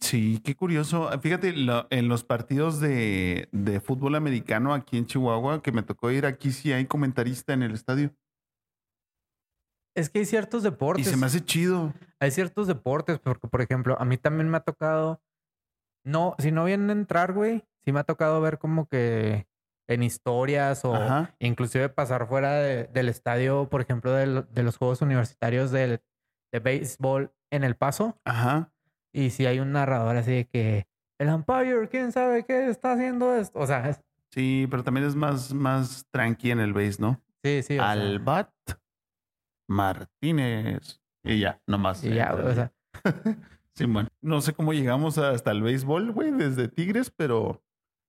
Sí, 0.00 0.40
qué 0.44 0.54
curioso. 0.56 1.08
Fíjate, 1.20 1.52
lo- 1.52 1.86
en 1.90 2.08
los 2.08 2.24
partidos 2.24 2.80
de, 2.80 3.48
de 3.52 3.80
fútbol 3.80 4.14
americano 4.16 4.74
aquí 4.74 4.98
en 4.98 5.06
Chihuahua, 5.06 5.62
que 5.62 5.72
me 5.72 5.82
tocó 5.82 6.10
ir, 6.10 6.26
aquí 6.26 6.50
sí 6.52 6.72
hay 6.72 6.86
comentarista 6.86 7.52
en 7.52 7.62
el 7.62 7.74
estadio. 7.74 8.12
Es 9.96 10.10
que 10.10 10.20
hay 10.20 10.26
ciertos 10.26 10.62
Y 10.62 10.64
deportes, 10.70 11.08
se 11.08 11.16
me 11.16 11.26
hace 11.26 11.44
chido. 11.44 11.92
hay 12.20 12.30
ciertos 12.30 12.66
deportes, 12.66 13.18
porque 13.18 13.48
por 13.48 13.60
ejemplo, 13.62 13.96
a 14.00 14.04
mí 14.04 14.16
también 14.16 14.48
me 14.48 14.56
ha 14.56 14.60
tocado, 14.60 15.20
no, 16.04 16.34
si 16.38 16.52
no 16.52 16.64
vienen 16.64 16.90
a 16.90 16.92
entrar, 16.92 17.32
güey, 17.32 17.64
sí 17.84 17.92
me 17.92 18.00
ha 18.00 18.04
tocado 18.04 18.40
ver 18.40 18.58
como 18.58 18.86
que 18.88 19.46
en 19.88 20.02
historias 20.02 20.84
o 20.84 20.94
Ajá. 20.94 21.34
inclusive 21.40 21.88
pasar 21.88 22.28
fuera 22.28 22.54
de- 22.54 22.84
del 22.88 23.08
estadio, 23.08 23.68
por 23.68 23.80
ejemplo, 23.80 24.12
del- 24.12 24.46
de 24.52 24.62
los 24.62 24.76
Juegos 24.76 25.02
Universitarios 25.02 25.70
del- 25.70 26.00
de 26.52 26.60
béisbol 26.60 27.32
en 27.52 27.64
El 27.64 27.74
Paso. 27.76 28.20
Ajá. 28.24 28.72
Y 29.12 29.30
si 29.30 29.46
hay 29.46 29.60
un 29.60 29.72
narrador 29.72 30.16
así 30.16 30.30
de 30.32 30.44
que 30.46 30.86
el 31.18 31.28
umpire, 31.28 31.88
quién 31.90 32.12
sabe 32.12 32.44
qué 32.44 32.68
está 32.68 32.92
haciendo 32.92 33.34
esto. 33.34 33.58
O 33.58 33.66
sea, 33.66 33.88
es- 33.88 34.02
Sí, 34.30 34.66
pero 34.70 34.84
también 34.84 35.06
es 35.06 35.16
más, 35.16 35.54
más 35.54 36.06
tranqui 36.10 36.50
en 36.50 36.60
el 36.60 36.72
base, 36.74 36.96
¿no? 37.00 37.20
sí, 37.42 37.62
sí. 37.62 37.74
o 37.78 37.82
sea, 37.82 37.90
Al 37.92 38.18
bat 38.18 38.50
Martínez. 39.68 41.00
Y 41.24 41.40
ya, 41.40 41.60
nomás. 41.66 42.04
y 42.04 42.14
ya, 42.14 42.34
o 42.34 42.54
sea, 42.54 42.72
Sí, 43.74 43.84
bueno. 43.86 44.08
No 44.20 44.40
sé 44.40 44.54
cómo 44.54 44.72
llegamos 44.72 45.18
hasta 45.18 45.50
el 45.52 45.62
béisbol, 45.62 46.10
güey, 46.12 46.32
desde 46.32 46.68
Tigres, 46.68 47.10
pero 47.14 47.62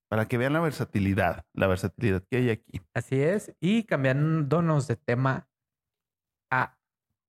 para 0.08 0.26
que 0.26 0.36
vean 0.38 0.52
la 0.52 0.60
versatilidad, 0.60 1.44
la 1.54 1.68
versatilidad 1.68 2.24
que 2.28 2.38
hay 2.38 2.50
aquí. 2.50 2.80
así 2.94 3.20
es. 3.20 3.54
Y 3.60 3.84
cambiándonos 3.84 4.88
de 4.88 4.96
tema 4.96 5.48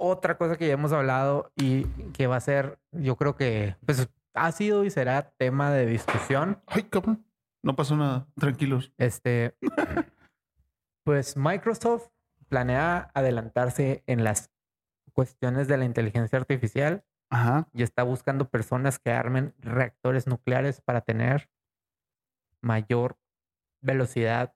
otra 0.01 0.38
cosa 0.38 0.58
que 0.58 0.67
ya 0.67 0.74
hemos 0.74 0.91
hablado 0.91 1.51
y 1.55 1.86
que 2.13 2.25
va 2.25 2.36
a 2.36 2.41
ser, 2.41 2.79
yo 2.91 3.15
creo 3.15 3.36
que, 3.36 3.75
pues, 3.86 4.10
ha 4.34 4.51
sido 4.51 4.84
y 4.84 4.89
será 4.89 5.31
tema 5.38 5.72
de 5.72 5.86
discusión. 5.86 6.60
Ay, 6.65 6.84
cabrón. 6.84 7.24
No 7.63 7.75
pasó 7.75 7.96
nada. 7.96 8.27
Tranquilos. 8.36 8.91
Este, 8.98 9.55
pues 11.05 11.38
Microsoft 11.38 12.10
planea 12.48 13.12
adelantarse 13.13 14.03
en 14.08 14.24
las 14.24 14.51
cuestiones 15.13 15.67
de 15.67 15.77
la 15.77 15.86
inteligencia 15.86 16.39
artificial 16.39 17.05
Ajá. 17.29 17.67
y 17.72 17.84
está 17.84 18.01
buscando 18.01 18.50
personas 18.50 18.98
que 18.98 19.12
armen 19.12 19.53
reactores 19.60 20.25
nucleares 20.25 20.81
para 20.81 21.01
tener 21.01 21.51
mayor 22.62 23.20
velocidad 23.81 24.55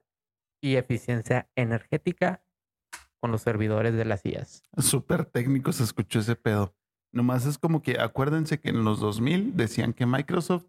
y 0.60 0.76
eficiencia 0.76 1.48
energética 1.54 2.42
con 3.20 3.30
los 3.32 3.42
servidores 3.42 3.94
de 3.94 4.04
las 4.04 4.24
IAS. 4.24 4.62
Súper 4.78 5.24
técnico 5.24 5.72
se 5.72 5.84
escuchó 5.84 6.20
ese 6.20 6.36
pedo. 6.36 6.74
Nomás 7.12 7.46
es 7.46 7.58
como 7.58 7.82
que 7.82 7.98
acuérdense 8.00 8.60
que 8.60 8.68
en 8.70 8.84
los 8.84 9.00
2000 9.00 9.56
decían 9.56 9.92
que 9.92 10.06
Microsoft 10.06 10.66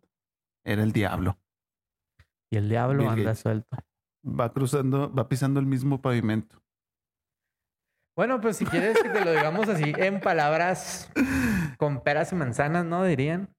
era 0.64 0.84
el 0.84 0.92
diablo. 0.92 1.38
Y 2.50 2.58
el 2.58 2.70
diablo 2.70 3.00
Bill 3.00 3.10
anda 3.10 3.24
Gates. 3.24 3.40
suelto. 3.40 3.78
Va 4.26 4.54
cruzando, 4.54 5.14
va 5.14 5.28
pisando 5.28 5.60
el 5.60 5.66
mismo 5.66 6.02
pavimento. 6.02 6.62
Bueno, 8.16 8.42
pues 8.42 8.58
si 8.58 8.66
quieres 8.66 9.02
que 9.02 9.10
te 9.10 9.24
lo 9.24 9.32
digamos 9.32 9.70
así 9.70 9.94
en 9.96 10.20
palabras 10.22 11.12
con 11.78 12.02
peras 12.02 12.32
y 12.32 12.36
manzanas, 12.36 12.84
¿no? 12.86 13.04
Dirían. 13.04 13.50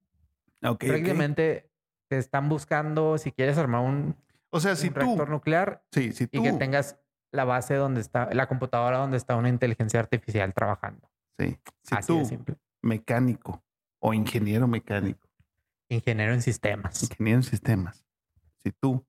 Ok, 0.63 0.71
ok. 0.71 0.85
Prácticamente 0.85 1.71
te 2.09 2.17
están 2.17 2.49
buscando 2.49 3.17
si 3.17 3.31
quieres 3.31 3.57
armar 3.57 3.81
un, 3.81 4.15
O 4.49 4.59
sea, 4.59 4.75
si 4.75 4.87
un 4.87 4.93
tú, 4.95 4.99
reactor 4.99 5.29
nuclear 5.29 5.83
sí, 5.91 6.11
si 6.11 6.25
y 6.25 6.41
que 6.41 6.51
tengas 6.53 6.99
la 7.31 7.45
base 7.45 7.75
donde 7.75 8.01
está, 8.01 8.29
la 8.33 8.47
computadora 8.47 8.97
donde 8.97 9.17
está 9.17 9.35
una 9.35 9.49
inteligencia 9.49 9.99
artificial 9.99 10.53
trabajando. 10.53 11.09
sí, 11.37 11.57
si 11.83 11.95
Así 11.95 12.07
tú, 12.07 12.19
de 12.19 12.25
simple. 12.25 12.55
mecánico 12.81 13.63
o 13.99 14.13
ingeniero 14.13 14.67
mecánico, 14.67 15.27
Ingeniero 15.89 16.33
en 16.33 16.41
sistemas. 16.41 17.03
ingeniero 17.03 17.37
en 17.39 17.43
sistemas, 17.43 18.05
si 18.63 18.71
tú 18.71 19.05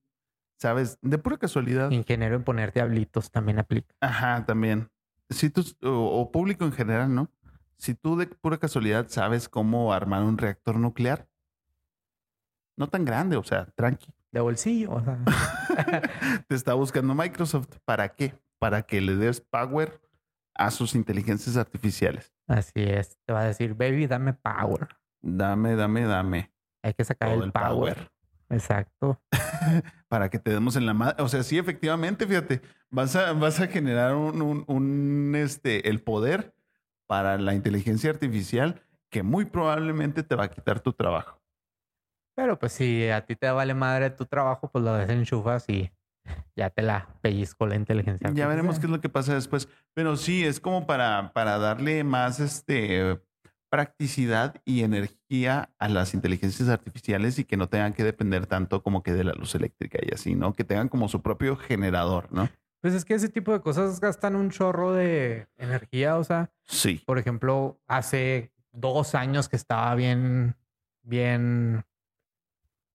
sabes 0.57 0.97
de 1.01 1.17
pura 1.17 1.37
casualidad, 1.37 1.89
Ingeniero 1.91 2.35
en 2.35 2.43
poner 2.43 2.71
diablitos 2.73 3.31
también 3.31 3.59
aplica. 3.59 3.95
ajá, 4.01 4.45
también, 4.45 4.89
si 5.29 5.49
tú, 5.49 5.63
o, 5.83 6.21
o 6.21 6.31
público 6.31 6.65
en 6.65 6.71
general, 6.71 7.13
¿no? 7.13 7.29
Si 7.77 7.95
tú 7.95 8.15
de 8.15 8.27
pura 8.27 8.57
casualidad 8.57 9.07
sabes 9.09 9.49
cómo 9.49 9.91
armar 9.93 10.21
un 10.23 10.37
reactor 10.37 10.75
nuclear, 10.77 11.27
no 12.77 12.87
tan 12.89 13.05
grande, 13.05 13.37
o 13.37 13.43
sea, 13.43 13.65
tranqui. 13.75 14.13
De 14.31 14.39
bolsillo. 14.39 14.91
O 14.91 15.03
sea, 15.03 15.17
Te 16.47 16.55
está 16.55 16.73
buscando 16.73 17.13
Microsoft. 17.15 17.77
¿Para 17.85 18.09
qué? 18.15 18.33
Para 18.59 18.83
que 18.83 19.01
le 19.01 19.15
des 19.15 19.41
power 19.41 20.01
a 20.55 20.69
sus 20.71 20.95
inteligencias 20.95 21.57
artificiales. 21.57 22.33
así 22.47 22.71
es. 22.83 23.17
Te 23.25 23.33
va 23.33 23.41
a 23.41 23.45
decir, 23.45 23.73
baby, 23.73 24.07
dame 24.07 24.33
power. 24.33 24.89
Dame, 25.21 25.75
dame, 25.75 26.03
dame. 26.05 26.51
Hay 26.83 26.93
que 26.93 27.03
sacar 27.05 27.29
el, 27.29 27.43
el 27.43 27.51
power. 27.51 27.95
power. 27.95 28.11
Exacto. 28.49 29.21
Para 30.09 30.29
que 30.29 30.39
te 30.39 30.51
demos 30.51 30.75
en 30.75 30.85
la 30.85 30.93
madre. 30.93 31.23
O 31.23 31.29
sea, 31.29 31.41
sí, 31.43 31.57
efectivamente, 31.57 32.27
fíjate, 32.27 32.61
vas 32.89 33.15
a, 33.15 33.31
vas 33.33 33.59
a 33.61 33.67
generar 33.67 34.15
un, 34.15 34.41
un- 34.41 34.65
un, 34.67 35.33
este, 35.35 35.89
el 35.89 36.01
poder 36.01 36.53
para 37.07 37.37
la 37.37 37.53
inteligencia 37.53 38.09
artificial 38.09 38.81
que 39.09 39.23
muy 39.23 39.45
probablemente 39.45 40.23
te 40.23 40.35
va 40.35 40.45
a 40.45 40.49
quitar 40.49 40.79
tu 40.81 40.93
trabajo. 40.93 41.40
Pero 42.35 42.57
pues 42.59 42.71
si 42.73 43.07
a 43.09 43.25
ti 43.25 43.35
te 43.35 43.49
vale 43.51 43.73
madre 43.73 44.09
tu 44.09 44.25
trabajo, 44.25 44.69
pues 44.71 44.83
lo 44.83 44.93
desenchufas 44.95 45.67
y 45.69 45.91
ya 46.55 46.69
te 46.69 46.81
la 46.81 47.07
pellizco 47.21 47.65
la 47.67 47.75
inteligencia 47.75 48.29
Ya 48.33 48.47
veremos 48.47 48.75
qué 48.79 48.85
artificial. 48.85 48.89
es 48.91 48.97
lo 48.97 49.01
que 49.01 49.09
pasa 49.09 49.33
después. 49.33 49.67
Pero 49.93 50.15
sí, 50.17 50.43
es 50.45 50.59
como 50.59 50.85
para, 50.85 51.33
para 51.33 51.57
darle 51.57 52.03
más 52.03 52.39
este, 52.39 53.19
practicidad 53.69 54.55
y 54.65 54.83
energía 54.83 55.69
a 55.79 55.87
las 55.89 56.13
inteligencias 56.13 56.69
artificiales 56.69 57.39
y 57.39 57.45
que 57.45 57.57
no 57.57 57.67
tengan 57.69 57.93
que 57.93 58.03
depender 58.03 58.45
tanto 58.45 58.83
como 58.83 59.01
que 59.01 59.13
de 59.13 59.23
la 59.23 59.33
luz 59.33 59.55
eléctrica 59.55 59.99
y 60.01 60.13
así, 60.13 60.35
¿no? 60.35 60.53
Que 60.53 60.63
tengan 60.63 60.89
como 60.89 61.07
su 61.09 61.21
propio 61.21 61.55
generador, 61.57 62.31
¿no? 62.31 62.49
Pues 62.81 62.93
es 62.93 63.05
que 63.05 63.13
ese 63.13 63.29
tipo 63.29 63.51
de 63.53 63.61
cosas 63.61 63.99
gastan 63.99 64.35
un 64.35 64.49
chorro 64.49 64.91
de 64.93 65.47
energía. 65.57 66.17
O 66.17 66.23
sea, 66.23 66.51
Sí. 66.65 67.01
por 67.05 67.17
ejemplo, 67.19 67.79
hace 67.87 68.51
dos 68.71 69.15
años 69.15 69.47
que 69.49 69.55
estaba 69.55 69.93
bien, 69.95 70.55
bien, 71.03 71.83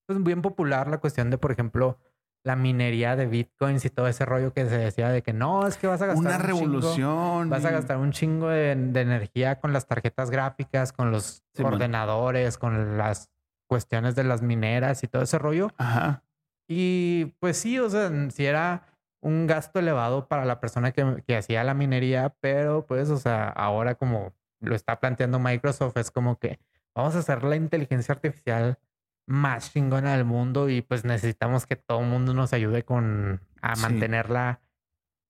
pues 0.07 0.23
bien 0.23 0.41
popular 0.41 0.87
la 0.89 0.97
cuestión 0.97 1.29
de, 1.29 1.37
por 1.37 1.51
ejemplo, 1.51 1.99
la 2.43 2.55
minería 2.55 3.15
de 3.15 3.27
bitcoins 3.27 3.83
y 3.85 3.89
todo 3.89 4.07
ese 4.07 4.25
rollo 4.25 4.53
que 4.53 4.65
se 4.69 4.77
decía 4.77 5.09
de 5.09 5.21
que 5.21 5.33
no, 5.33 5.67
es 5.67 5.77
que 5.77 5.85
vas 5.87 6.01
a 6.01 6.05
gastar 6.07 6.25
Una 6.25 6.35
un 6.37 6.41
chingo- 6.41 6.47
revolución. 6.47 7.49
vas 7.49 7.65
a 7.65 7.71
gastar 7.71 7.97
un 7.97 8.11
chingo 8.11 8.47
de, 8.47 8.73
de 8.75 9.01
energía 9.01 9.59
con 9.59 9.73
las 9.73 9.85
tarjetas 9.85 10.31
gráficas, 10.31 10.93
con 10.93 11.11
los 11.11 11.43
Simón. 11.53 11.73
ordenadores, 11.73 12.57
con 12.57 12.97
las 12.97 13.29
cuestiones 13.67 14.15
de 14.15 14.23
las 14.23 14.41
mineras 14.41 15.03
y 15.03 15.07
todo 15.07 15.23
ese 15.23 15.37
rollo. 15.37 15.71
Ajá. 15.77 16.23
Y 16.69 17.35
pues 17.39 17.57
sí, 17.57 17.79
o 17.79 17.89
sea, 17.89 18.09
si 18.29 18.45
era 18.45 18.83
un 19.19 19.45
gasto 19.45 19.79
elevado 19.79 20.27
para 20.27 20.45
la 20.45 20.59
persona 20.61 20.91
que, 20.93 21.23
que 21.27 21.35
hacía 21.35 21.63
la 21.65 21.73
minería, 21.73 22.33
pero 22.39 22.85
pues, 22.85 23.09
o 23.09 23.17
sea, 23.17 23.49
ahora 23.49 23.95
como 23.95 24.31
lo 24.61 24.73
está 24.75 24.99
planteando 25.01 25.37
Microsoft, 25.39 25.97
es 25.97 26.11
como 26.11 26.37
que 26.39 26.59
vamos 26.95 27.15
a 27.15 27.19
hacer 27.19 27.43
la 27.43 27.55
inteligencia 27.57 28.13
artificial 28.13 28.77
más 29.27 29.71
chingona 29.73 30.15
del 30.15 30.25
mundo 30.25 30.69
y 30.69 30.81
pues 30.81 31.03
necesitamos 31.05 31.65
que 31.65 31.75
todo 31.75 31.99
el 32.01 32.07
mundo 32.07 32.33
nos 32.33 32.53
ayude 32.53 32.83
con 32.83 33.41
a 33.61 33.75
Sí. 33.75 33.81
mantenerla 33.83 34.61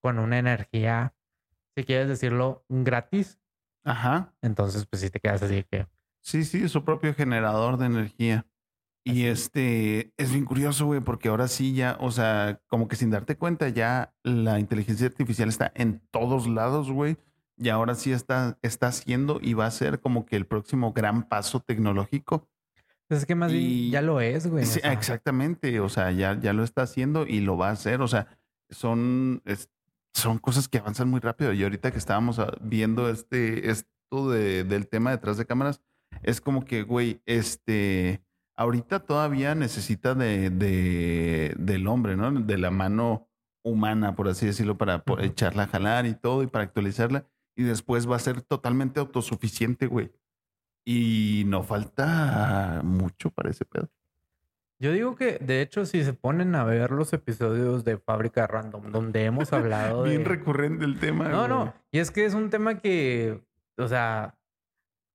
con 0.01 0.19
una 0.19 0.37
energía, 0.37 1.15
si 1.75 1.83
quieres 1.83 2.07
decirlo, 2.07 2.63
gratis. 2.69 3.39
Ajá. 3.83 4.33
Entonces, 4.41 4.85
pues 4.85 5.01
si 5.01 5.09
te 5.09 5.19
quedas 5.19 5.41
así 5.43 5.63
que 5.63 5.87
Sí, 6.21 6.43
sí, 6.43 6.67
su 6.69 6.83
propio 6.83 7.13
generador 7.13 7.77
de 7.77 7.85
energía. 7.87 8.45
Y 9.05 9.27
este 9.27 10.13
es 10.17 10.33
bien 10.33 10.43
curioso, 10.43 10.85
güey, 10.85 10.99
porque 10.99 11.29
ahora 11.29 11.47
sí 11.47 11.73
ya, 11.73 11.95
o 12.01 12.11
sea, 12.11 12.59
como 12.67 12.89
que 12.89 12.97
sin 12.97 13.09
darte 13.09 13.37
cuenta, 13.37 13.69
ya 13.69 14.13
la 14.23 14.59
inteligencia 14.59 15.07
artificial 15.07 15.47
está 15.47 15.71
en 15.75 16.01
todos 16.11 16.45
lados, 16.47 16.91
güey. 16.91 17.15
Y 17.55 17.69
ahora 17.69 17.95
sí 17.95 18.11
está, 18.11 18.59
está 18.61 18.87
haciendo 18.87 19.39
y 19.41 19.53
va 19.53 19.65
a 19.65 19.71
ser 19.71 20.01
como 20.01 20.25
que 20.25 20.35
el 20.35 20.45
próximo 20.45 20.91
gran 20.91 21.23
paso 21.23 21.61
tecnológico. 21.61 22.49
Pues 23.07 23.21
es 23.21 23.25
que 23.25 23.35
más 23.35 23.51
Y- 23.51 23.57
bien 23.57 23.91
ya 23.91 24.01
lo 24.01 24.19
es, 24.21 24.47
güey. 24.47 24.63
o 24.63 24.67
Sí, 24.67 24.79
sea, 24.81 24.91
exactamente, 24.93 25.79
o 25.79 25.89
sea, 25.89 26.11
ya, 26.11 26.37
ya 26.39 26.53
lo 26.53 26.63
está 26.63 26.81
haciendo 26.83 27.25
y 27.25 27.39
lo 27.39 27.57
va 27.57 27.69
a 27.69 27.71
hacer, 27.71 28.01
o 28.01 28.07
sea, 28.07 28.27
son, 28.69 29.41
es- 29.45 29.69
son 30.13 30.39
cosas 30.39 30.67
que 30.67 30.79
avanzan 30.79 31.09
muy 31.09 31.19
rápido. 31.19 31.53
Y 31.53 31.63
ahorita 31.63 31.91
que 31.91 31.97
estábamos 31.99 32.39
ah, 32.39 32.51
viendo 32.61 33.09
este, 33.09 33.69
esto 33.69 34.29
de- 34.29 34.63
del 34.63 34.87
tema 34.87 35.11
detrás 35.11 35.37
de 35.37 35.45
cámaras, 35.45 35.81
es 36.23 36.41
como 36.41 36.65
que, 36.65 36.81
güey, 36.83 37.21
este, 37.25 38.21
ahorita 38.57 38.99
todavía 38.99 39.55
necesita 39.55 40.15
de, 40.15 40.49
de- 40.49 41.55
del 41.57 41.87
hombre, 41.87 42.15
¿no? 42.17 42.31
De 42.31 42.57
la 42.57 42.71
mano 42.71 43.29
humana, 43.63 44.15
por 44.15 44.27
así 44.27 44.45
decirlo, 44.45 44.77
para 44.77 45.03
echarla 45.19 45.63
a 45.63 45.67
jalar 45.67 46.05
y 46.05 46.13
todo 46.15 46.41
y 46.43 46.47
para 46.47 46.63
actualizarla. 46.65 47.25
Y 47.55 47.63
después 47.63 48.09
va 48.09 48.15
a 48.15 48.19
ser 48.19 48.41
totalmente 48.41 48.99
autosuficiente, 48.99 49.87
güey. 49.87 50.11
Y 50.89 51.43
no 51.47 51.63
falta 51.63 52.79
mucho 52.81 53.29
para 53.29 53.49
ese 53.49 53.65
pedo. 53.65 53.89
Yo 54.79 54.93
digo 54.93 55.17
que, 55.17 55.37
de 55.39 55.61
hecho, 55.61 55.85
si 55.85 56.01
se 56.05 56.13
ponen 56.13 56.55
a 56.55 56.63
ver 56.63 56.91
los 56.91 57.11
episodios 57.11 57.83
de 57.83 57.97
Fábrica 57.97 58.47
Random, 58.47 58.93
donde 58.93 59.25
hemos 59.25 59.51
hablado 59.51 60.03
de... 60.05 60.11
Bien 60.11 60.23
recurrente 60.23 60.85
el 60.85 60.97
tema. 60.97 61.27
No, 61.27 61.39
güey. 61.39 61.49
no. 61.49 61.73
Y 61.91 61.99
es 61.99 62.09
que 62.09 62.23
es 62.23 62.35
un 62.35 62.49
tema 62.49 62.77
que, 62.77 63.43
o 63.77 63.87
sea, 63.89 64.37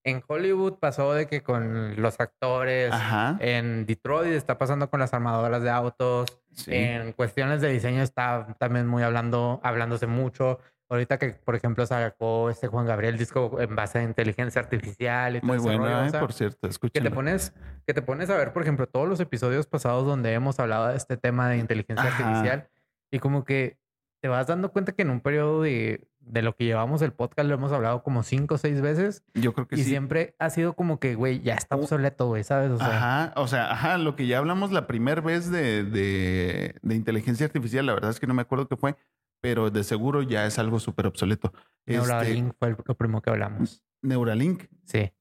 en 0.04 0.22
Hollywood 0.28 0.74
pasó 0.78 1.14
de 1.14 1.26
que 1.26 1.42
con 1.42 1.98
los 2.02 2.20
actores, 2.20 2.92
Ajá. 2.92 3.38
en 3.40 3.86
Detroit 3.86 4.32
está 4.32 4.58
pasando 4.58 4.90
con 4.90 5.00
las 5.00 5.14
armadoras 5.14 5.62
de 5.62 5.70
autos, 5.70 6.38
sí. 6.50 6.70
en 6.74 7.12
cuestiones 7.12 7.62
de 7.62 7.70
diseño 7.70 8.02
está 8.02 8.56
también 8.58 8.86
muy 8.86 9.04
hablando, 9.04 9.58
hablándose 9.62 10.06
mucho. 10.06 10.58
Ahorita 10.92 11.18
que, 11.18 11.30
por 11.30 11.54
ejemplo, 11.56 11.86
sacó 11.86 12.50
este 12.50 12.66
Juan 12.68 12.84
Gabriel 12.86 13.16
disco 13.16 13.58
en 13.60 13.74
base 13.74 13.98
a 13.98 14.02
inteligencia 14.02 14.60
artificial 14.60 15.36
y 15.36 15.40
todo 15.40 15.48
Muy 15.48 15.58
bueno, 15.58 15.84
rollo, 15.84 15.98
o 16.00 16.04
eh, 16.04 16.10
sea, 16.10 16.20
por 16.20 16.32
cierto. 16.34 16.58
que 16.60 16.68
Escúchenlo. 16.68 17.08
te 17.08 17.14
pones 17.14 17.54
que 17.86 17.94
te 17.94 18.02
pones 18.02 18.28
a 18.28 18.36
ver, 18.36 18.52
por 18.52 18.60
ejemplo, 18.62 18.86
todos 18.86 19.08
los 19.08 19.18
episodios 19.18 19.66
pasados 19.66 20.04
donde 20.06 20.32
hemos 20.34 20.60
hablado 20.60 20.88
de 20.88 20.96
este 20.96 21.16
tema 21.16 21.48
de 21.48 21.56
inteligencia 21.56 22.08
Ajá. 22.10 22.24
artificial 22.28 22.68
y 23.10 23.18
como 23.20 23.44
que 23.44 23.78
te 24.20 24.28
vas 24.28 24.46
dando 24.46 24.70
cuenta 24.70 24.92
que 24.92 25.00
en 25.02 25.08
un 25.10 25.20
periodo 25.20 25.62
de, 25.62 26.06
de 26.20 26.42
lo 26.42 26.54
que 26.54 26.64
llevamos 26.66 27.00
el 27.02 27.12
podcast 27.12 27.48
lo 27.48 27.54
hemos 27.54 27.72
hablado 27.72 28.02
como 28.02 28.22
cinco 28.22 28.56
o 28.56 28.58
seis 28.58 28.80
veces 28.82 29.24
Yo 29.34 29.54
creo 29.54 29.66
que 29.66 29.76
y 29.76 29.78
sí. 29.78 29.84
siempre 29.88 30.36
ha 30.38 30.50
sido 30.50 30.74
como 30.74 31.00
que, 31.00 31.14
güey, 31.14 31.40
ya 31.40 31.54
está 31.54 31.74
obsoleto, 31.76 32.26
güey, 32.28 32.44
¿sabes? 32.44 32.70
O 32.70 32.76
sea, 32.76 32.86
Ajá, 32.86 33.32
o 33.40 33.48
sea, 33.48 33.72
ajá, 33.72 33.96
lo 33.98 34.14
que 34.14 34.26
ya 34.26 34.36
hablamos 34.38 34.70
la 34.72 34.86
primera 34.86 35.22
vez 35.22 35.50
de, 35.50 35.84
de, 35.84 36.74
de 36.82 36.94
inteligencia 36.94 37.46
artificial, 37.46 37.86
la 37.86 37.94
verdad 37.94 38.10
es 38.10 38.20
que 38.20 38.26
no 38.26 38.34
me 38.34 38.42
acuerdo 38.42 38.68
qué 38.68 38.76
fue, 38.76 38.94
pero 39.42 39.70
de 39.70 39.84
seguro 39.84 40.22
ya 40.22 40.46
es 40.46 40.58
algo 40.58 40.78
súper 40.80 41.06
obsoleto. 41.06 41.52
Este, 41.84 41.98
Neuralink 42.00 42.54
fue 42.58 42.68
el- 42.68 42.76
lo 42.84 42.94
primero 42.96 43.20
que 43.20 43.30
hablamos. 43.30 43.82
Neuralink. 44.00 44.64
Sí. 44.84 45.12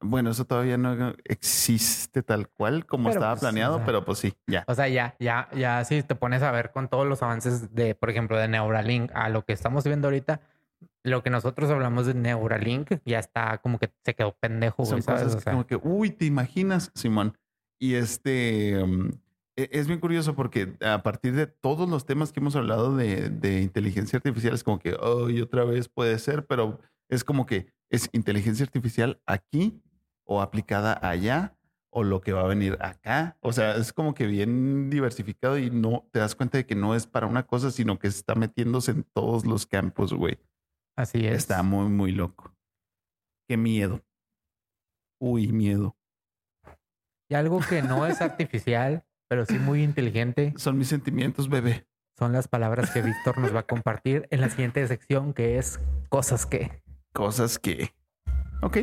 Bueno, 0.00 0.30
eso 0.30 0.44
todavía 0.44 0.78
no 0.78 1.12
existe 1.24 2.22
tal 2.22 2.48
cual 2.48 2.86
como 2.86 3.08
Pero, 3.08 3.18
estaba 3.18 3.32
pues, 3.34 3.40
planeado, 3.40 3.74
o 3.74 3.78
sea, 3.78 3.86
pero 3.86 4.04
pues 4.04 4.18
sí, 4.18 4.32
ya. 4.46 4.64
O 4.68 4.74
sea, 4.74 4.88
ya, 4.88 5.16
ya, 5.18 5.48
ya, 5.54 5.84
si 5.84 6.02
te 6.02 6.14
pones 6.14 6.42
a 6.42 6.50
ver 6.52 6.70
con 6.70 6.88
todos 6.88 7.06
los 7.06 7.22
avances 7.22 7.74
de, 7.74 7.94
por 7.94 8.08
ejemplo, 8.08 8.38
de 8.38 8.48
Neuralink 8.48 9.10
a 9.14 9.28
lo 9.28 9.44
que 9.44 9.52
estamos 9.52 9.84
viendo 9.84 10.06
ahorita, 10.08 10.40
lo 11.04 11.22
que 11.24 11.30
nosotros 11.30 11.68
hablamos 11.70 12.06
de 12.06 12.14
Neuralink 12.14 13.00
ya 13.04 13.18
está 13.18 13.58
como 13.58 13.78
que 13.78 13.92
se 14.04 14.14
quedó 14.14 14.36
pendejo, 14.38 14.84
Son 14.86 15.02
¿sabes? 15.02 15.22
cosas 15.24 15.36
O 15.36 15.40
sea, 15.40 15.52
como 15.52 15.66
que, 15.66 15.76
uy, 15.76 16.10
¿te 16.10 16.24
imaginas, 16.26 16.92
Simón? 16.94 17.36
Y 17.80 17.94
este 17.94 18.80
um, 18.82 19.08
e- 19.08 19.12
es 19.72 19.86
bien 19.86 20.00
curioso 20.00 20.34
porque 20.34 20.76
a 20.80 21.02
partir 21.02 21.34
de 21.34 21.46
todos 21.46 21.88
los 21.88 22.06
temas 22.06 22.32
que 22.32 22.40
hemos 22.40 22.56
hablado 22.56 22.96
de, 22.96 23.30
de 23.30 23.60
inteligencia 23.60 24.18
artificial, 24.18 24.54
es 24.54 24.62
como 24.62 24.78
que, 24.78 24.94
oh, 25.00 25.30
y 25.30 25.40
otra 25.40 25.64
vez 25.64 25.88
puede 25.88 26.18
ser, 26.18 26.46
pero 26.46 26.80
es 27.08 27.24
como 27.24 27.46
que 27.46 27.72
es 27.90 28.08
inteligencia 28.12 28.64
artificial 28.64 29.20
aquí 29.26 29.82
o 30.24 30.42
aplicada 30.42 30.98
allá 31.02 31.58
o 31.90 32.04
lo 32.04 32.20
que 32.20 32.32
va 32.32 32.42
a 32.42 32.48
venir 32.48 32.76
acá. 32.80 33.36
O 33.40 33.52
sea, 33.52 33.76
es 33.76 33.92
como 33.92 34.14
que 34.14 34.26
bien 34.26 34.90
diversificado 34.90 35.58
y 35.58 35.70
no 35.70 36.06
te 36.12 36.18
das 36.18 36.34
cuenta 36.34 36.58
de 36.58 36.66
que 36.66 36.74
no 36.74 36.94
es 36.94 37.06
para 37.06 37.26
una 37.26 37.46
cosa, 37.46 37.70
sino 37.70 37.98
que 37.98 38.08
está 38.08 38.34
metiéndose 38.34 38.92
en 38.92 39.04
todos 39.04 39.46
los 39.46 39.66
campos, 39.66 40.12
güey. 40.12 40.38
así 40.96 41.26
es. 41.26 41.36
Está 41.36 41.62
muy, 41.62 41.88
muy 41.88 42.12
loco. 42.12 42.54
Qué 43.48 43.56
miedo. 43.56 44.04
Uy, 45.20 45.48
miedo. 45.48 45.96
Y 47.30 47.34
algo 47.34 47.60
que 47.60 47.82
no 47.82 48.06
es 48.06 48.20
artificial, 48.20 49.04
pero 49.28 49.44
sí 49.46 49.58
muy 49.58 49.82
inteligente, 49.82 50.54
Son 50.56 50.76
mis 50.78 50.88
sentimientos, 50.88 51.48
bebé. 51.48 51.86
son 52.18 52.32
las 52.32 52.48
palabras 52.48 52.90
que 52.90 53.02
Víctor 53.02 53.38
nos 53.38 53.54
va 53.54 53.60
a 53.60 53.66
compartir 53.66 54.26
en 54.30 54.40
la 54.40 54.48
siguiente 54.50 54.86
sección, 54.88 55.32
que 55.34 55.58
es 55.58 55.78
cosas 56.08 56.46
que. 56.46 56.82
Cosas 57.12 57.58
que. 57.58 57.94
Ok. 58.62 58.78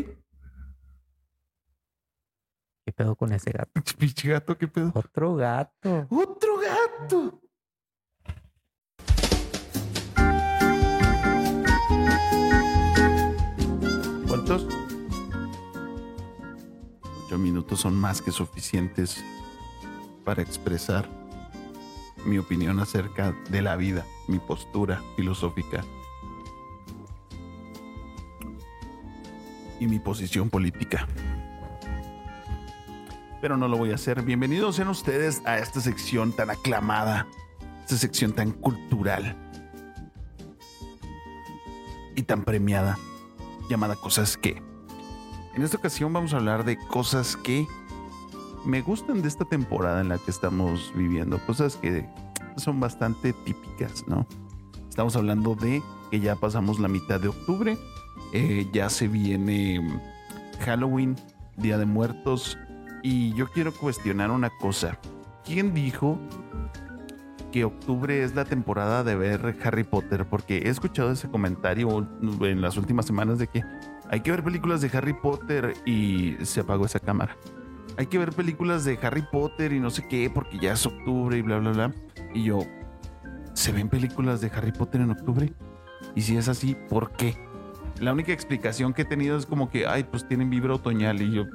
¿Qué 2.86 2.91
pedo 2.95 3.15
con 3.15 3.34
ese 3.34 3.51
gato? 3.51 3.71
Pinche 3.97 4.29
gato, 4.29 4.58
qué 4.58 4.67
pedo. 4.67 4.91
Otro 4.93 5.36
gato. 5.36 6.08
¡Otro 6.10 6.58
gato! 6.60 7.41
¿Cuántos? 14.27 14.67
Ocho 17.25 17.38
minutos 17.38 17.79
son 17.81 17.95
más 17.95 18.21
que 18.21 18.31
suficientes 18.31 19.23
para 20.26 20.42
expresar 20.42 21.08
mi 22.26 22.40
opinión 22.40 22.80
acerca 22.80 23.34
de 23.50 23.62
la 23.62 23.76
vida, 23.76 24.06
mi 24.28 24.40
postura 24.40 25.02
filosófica 25.16 25.86
y 29.80 29.86
mi 29.88 30.00
posición 30.00 30.50
política. 30.50 31.08
Pero 33.40 33.58
no 33.58 33.68
lo 33.68 33.78
voy 33.78 33.92
a 33.92 33.96
hacer. 33.96 34.24
Bienvenidos 34.24 34.78
sean 34.78 34.88
ustedes 34.88 35.44
a 35.46 35.60
esta 35.60 35.80
sección 35.80 36.32
tan 36.32 36.50
aclamada, 36.50 37.28
esta 37.82 37.98
sección 37.98 38.34
tan 38.34 38.52
cultural 38.52 39.38
y 42.16 42.24
tan 42.24 42.44
premiada, 42.44 42.98
llamada 43.70 43.96
Cosas 43.96 44.36
que. 44.36 44.64
En 45.54 45.62
esta 45.62 45.78
ocasión 45.78 46.12
vamos 46.12 46.34
a 46.34 46.38
hablar 46.38 46.66
de 46.66 46.78
cosas 46.78 47.38
que 47.38 47.68
me 48.65 48.82
gustan 48.82 49.21
de 49.21 49.28
esta 49.28 49.45
temporada 49.45 50.01
en 50.01 50.10
la 50.10 50.17
que 50.17 50.32
estamos 50.32 50.91
viviendo, 50.95 51.39
cosas 51.45 51.78
que 51.78 52.08
son 52.58 52.80
bastante 52.80 53.34
típicas, 53.34 54.08
¿no? 54.08 54.25
Estamos 54.89 55.15
hablando 55.15 55.56
de 55.56 55.82
que 56.10 56.19
ya 56.19 56.36
pasamos 56.36 56.80
la 56.80 56.88
mitad 56.88 57.19
de 57.19 57.28
octubre, 57.28 57.78
eh, 58.34 58.67
ya 58.73 58.89
se 58.89 59.08
viene 59.08 59.80
mm, 59.80 59.99
Halloween, 60.62 61.15
Día 61.58 61.78
de 61.78 61.86
Muertos, 61.86 62.58
y 63.04 63.34
yo 63.34 63.47
quiero 63.51 63.73
cuestionar 63.73 64.32
una 64.32 64.49
cosa. 64.49 64.97
¿Quién 65.43 65.73
dijo 65.73 66.19
que 67.51 67.65
octubre 67.65 68.23
es 68.23 68.34
la 68.34 68.45
temporada 68.45 69.04
de 69.04 69.15
ver 69.15 69.58
Harry 69.63 69.84
Potter? 69.84 70.25
Porque 70.28 70.58
he 70.60 70.69
escuchado 70.69 71.12
ese 71.12 71.30
comentario 71.30 72.08
en 72.41 72.62
las 72.62 72.78
últimas 72.78 73.06
semanas 73.06 73.38
de 73.38 73.47
que 73.47 73.63
hay 74.10 74.21
que 74.21 74.32
ver 74.32 74.43
películas 74.43 74.82
de 74.82 74.89
Harry 74.97 75.13
Potter 75.13 75.75
y 75.86 76.36
se 76.43 76.62
apagó 76.62 76.86
esa 76.86 76.99
cámara. 76.99 77.38
Hay 77.97 78.08
que 78.08 78.17
ver 78.17 78.34
películas 78.34 78.84
de 78.84 78.99
Harry 79.01 79.23
Potter 79.31 79.71
y 79.71 79.79
no 79.79 79.89
sé 79.89 80.08
qué 80.08 80.29
porque 80.29 80.60
ya 80.60 80.73
es 80.73 80.86
octubre 80.86 81.38
y 81.38 81.41
bla, 81.41 81.60
bla, 81.60 81.71
bla. 81.71 81.93
Y 82.34 82.43
yo, 82.43 82.60
¿se 83.53 83.71
ven 83.71 83.88
películas 83.89 84.41
de 84.41 84.51
Harry 84.53 84.71
Potter 84.71 85.01
en 85.01 85.12
octubre? 85.12 85.53
Y 86.13 86.21
si 86.21 86.36
es 86.36 86.49
así, 86.49 86.75
¿por 86.89 87.12
qué? 87.13 87.38
La 87.99 88.12
única 88.12 88.34
explicación 88.34 88.93
que 88.93 89.03
he 89.03 89.05
tenido 89.05 89.38
es 89.38 89.45
como 89.45 89.69
que, 89.69 89.88
ay, 89.88 90.03
pues 90.03 90.27
tienen 90.27 90.49
vibra 90.49 90.73
otoñal 90.73 91.21
y 91.21 91.31
yo... 91.31 91.45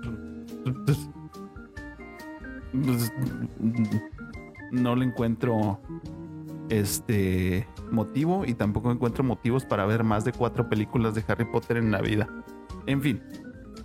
no 4.72 4.96
le 4.96 5.05
encuentro 5.05 5.81
este 6.70 7.66
motivo 7.90 8.44
y 8.46 8.55
tampoco 8.55 8.92
encuentro 8.92 9.24
motivos 9.24 9.64
para 9.64 9.85
ver 9.85 10.05
más 10.05 10.24
de 10.24 10.33
cuatro 10.33 10.68
películas 10.68 11.14
de 11.14 11.24
Harry 11.29 11.44
Potter 11.44 11.76
en 11.76 11.90
la 11.90 12.00
vida. 12.00 12.29
En 12.87 13.03
fin, 13.03 13.20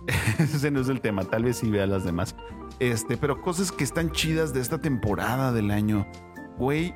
ese 0.38 0.70
no 0.70 0.80
es 0.80 0.88
el 0.88 1.00
tema, 1.00 1.24
tal 1.24 1.44
vez 1.44 1.58
sí 1.58 1.70
vea 1.70 1.86
las 1.86 2.04
demás. 2.04 2.36
Este, 2.78 3.16
pero 3.16 3.40
cosas 3.40 3.72
que 3.72 3.84
están 3.84 4.12
chidas 4.12 4.52
de 4.52 4.60
esta 4.60 4.78
temporada 4.78 5.52
del 5.52 5.70
año. 5.70 6.06
Güey, 6.58 6.94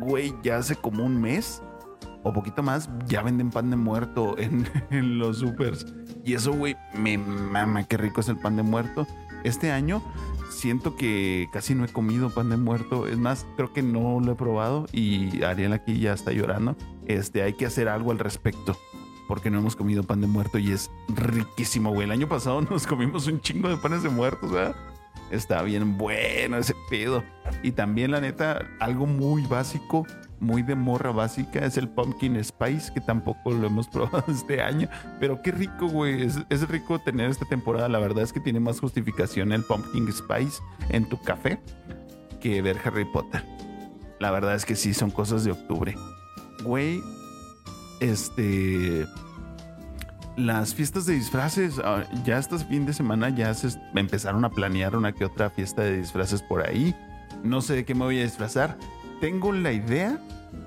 güey, 0.00 0.34
ya 0.42 0.58
hace 0.58 0.76
como 0.76 1.04
un 1.04 1.20
mes 1.20 1.62
o 2.22 2.32
poquito 2.32 2.62
más, 2.62 2.90
ya 3.06 3.22
venden 3.22 3.50
pan 3.50 3.70
de 3.70 3.76
muerto 3.76 4.36
en, 4.38 4.68
en 4.90 5.18
los 5.18 5.38
supers. 5.38 5.86
Y 6.24 6.34
eso, 6.34 6.52
güey, 6.52 6.76
me 6.94 7.16
mama, 7.18 7.84
qué 7.84 7.96
rico 7.96 8.20
es 8.20 8.28
el 8.28 8.36
pan 8.36 8.56
de 8.56 8.62
muerto. 8.62 9.06
Este 9.44 9.70
año 9.70 10.02
siento 10.50 10.96
que 10.96 11.48
casi 11.52 11.74
no 11.74 11.84
he 11.84 11.88
comido 11.88 12.30
pan 12.30 12.50
de 12.50 12.56
muerto. 12.56 13.06
Es 13.06 13.18
más, 13.18 13.46
creo 13.56 13.72
que 13.72 13.82
no 13.82 14.20
lo 14.20 14.32
he 14.32 14.34
probado 14.34 14.86
y 14.92 15.42
Ariel 15.42 15.72
aquí 15.72 15.98
ya 15.98 16.12
está 16.12 16.32
llorando. 16.32 16.76
Este, 17.06 17.42
hay 17.42 17.54
que 17.54 17.66
hacer 17.66 17.88
algo 17.88 18.10
al 18.10 18.18
respecto. 18.18 18.76
Porque 19.28 19.50
no 19.50 19.58
hemos 19.58 19.76
comido 19.76 20.02
pan 20.02 20.20
de 20.20 20.26
muerto 20.26 20.58
y 20.58 20.72
es 20.72 20.90
riquísimo, 21.08 21.92
güey. 21.92 22.04
El 22.04 22.10
año 22.10 22.28
pasado 22.28 22.60
nos 22.70 22.86
comimos 22.86 23.28
un 23.28 23.40
chingo 23.40 23.68
de 23.68 23.76
panes 23.76 24.02
de 24.02 24.08
muertos, 24.08 24.50
¿verdad? 24.50 24.74
Está 25.30 25.62
bien 25.62 25.98
bueno 25.98 26.56
ese 26.56 26.74
pedo. 26.90 27.22
Y 27.62 27.72
también, 27.72 28.10
la 28.10 28.20
neta, 28.20 28.66
algo 28.80 29.06
muy 29.06 29.42
básico, 29.42 30.06
muy 30.40 30.62
de 30.62 30.74
morra 30.74 31.10
básica, 31.12 31.64
es 31.64 31.76
el 31.76 31.88
pumpkin 31.88 32.42
spice, 32.42 32.92
que 32.92 33.00
tampoco 33.00 33.52
lo 33.52 33.66
hemos 33.66 33.86
probado 33.92 34.24
este 34.28 34.62
año. 34.62 34.88
Pero 35.20 35.42
qué 35.42 35.52
rico, 35.52 35.86
güey. 35.86 36.22
Es, 36.22 36.38
es 36.48 36.66
rico 36.68 36.98
tener 36.98 37.30
esta 37.30 37.44
temporada. 37.44 37.88
La 37.88 37.98
verdad 37.98 38.24
es 38.24 38.32
que 38.32 38.40
tiene 38.40 38.58
más 38.58 38.80
justificación 38.80 39.52
el 39.52 39.62
pumpkin 39.62 40.10
spice 40.10 40.62
en 40.88 41.06
tu 41.08 41.20
café 41.20 41.60
que 42.40 42.62
ver 42.62 42.78
Harry 42.84 43.04
Potter. 43.04 43.44
La 44.20 44.30
verdad 44.30 44.54
es 44.54 44.64
que 44.64 44.76
sí, 44.76 44.94
son 44.94 45.10
cosas 45.10 45.44
de 45.44 45.52
octubre. 45.52 45.94
Güey, 46.64 47.00
este 48.00 49.06
las 50.38 50.72
fiestas 50.72 51.04
de 51.06 51.14
disfraces, 51.14 51.80
ah, 51.84 52.04
ya 52.24 52.38
este 52.38 52.58
fin 52.58 52.86
de 52.86 52.92
semana 52.92 53.28
ya 53.28 53.52
se 53.54 53.76
empezaron 53.94 54.44
a 54.44 54.50
planear 54.50 54.94
una 54.94 55.12
que 55.12 55.24
otra 55.24 55.50
fiesta 55.50 55.82
de 55.82 55.98
disfraces 55.98 56.42
por 56.42 56.66
ahí. 56.66 56.94
No 57.42 57.60
sé 57.60 57.74
de 57.74 57.84
qué 57.84 57.94
me 57.94 58.04
voy 58.04 58.20
a 58.20 58.22
disfrazar. 58.22 58.78
Tengo 59.20 59.52
la 59.52 59.72
idea 59.72 60.18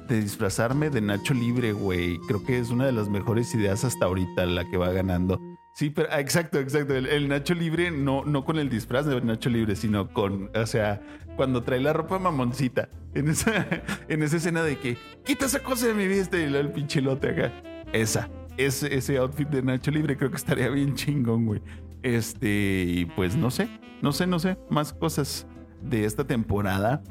de 0.08 0.22
disfrazarme 0.22 0.89
de 0.89 1.00
Nacho 1.00 1.34
Libre, 1.34 1.72
güey. 1.72 2.17
Creo 2.28 2.44
que 2.44 2.60
es 2.60 2.70
una 2.70 2.86
de 2.86 2.91
las 2.91 3.08
mejores 3.08 3.54
ideas 3.56 3.86
hasta 3.86 4.06
ahorita 4.06 4.46
la 4.46 4.65
que 4.70 4.78
va 4.78 4.91
ganando. 4.91 5.39
Sí, 5.74 5.90
pero 5.90 6.10
ah, 6.12 6.20
exacto, 6.20 6.60
exacto. 6.60 6.96
El, 6.96 7.28
Nacho 7.30 7.54
Libre, 7.54 7.92
no, 7.92 8.24
no 8.26 8.44
con 8.44 8.60
el 8.60 8.70
disfraz 8.70 9.06
de 9.06 9.20
Nacho 9.22 9.50
Libre, 9.50 9.76
sino 9.76 10.12
con, 10.12 10.52
o 10.54 10.66
sea, 10.66 11.02
cuando 11.36 11.64
trae 11.64 11.80
la 11.80 11.94
ropa 11.94 12.20
mamoncita. 12.20 12.90
En 13.14 13.28
esa, 13.28 13.68
en 14.08 14.24
esa 14.24 14.38
escena 14.38 14.64
de 14.64 14.78
que 14.78 14.98
quita 15.26 15.46
esa 15.46 15.62
cosa 15.62 15.88
de 15.88 15.94
mi 15.94 16.08
vista 16.08 16.38
y 16.38 16.44
el 16.44 16.72
pinchelote 16.72 17.30
acá. 17.30 17.54
Esa 17.94 18.30
ese, 18.58 18.96
ese 18.96 19.18
outfit 19.18 19.48
de 19.48 19.62
Nacho 19.62 19.92
Libre 19.92 20.18
creo 20.18 20.30
que 20.30 20.38
estaría 20.38 20.70
bien 20.70 20.96
chingón, 20.96 21.46
güey. 21.46 21.62
Este, 22.04 23.08
pues 23.16 23.36
no 23.36 23.52
sé, 23.52 23.70
no 24.02 24.12
sé, 24.12 24.28
no 24.28 24.40
sé, 24.40 24.58
más 24.70 24.94
cosas 24.94 25.48
de 25.82 26.06
esta 26.06 26.26
temporada. 26.26 27.04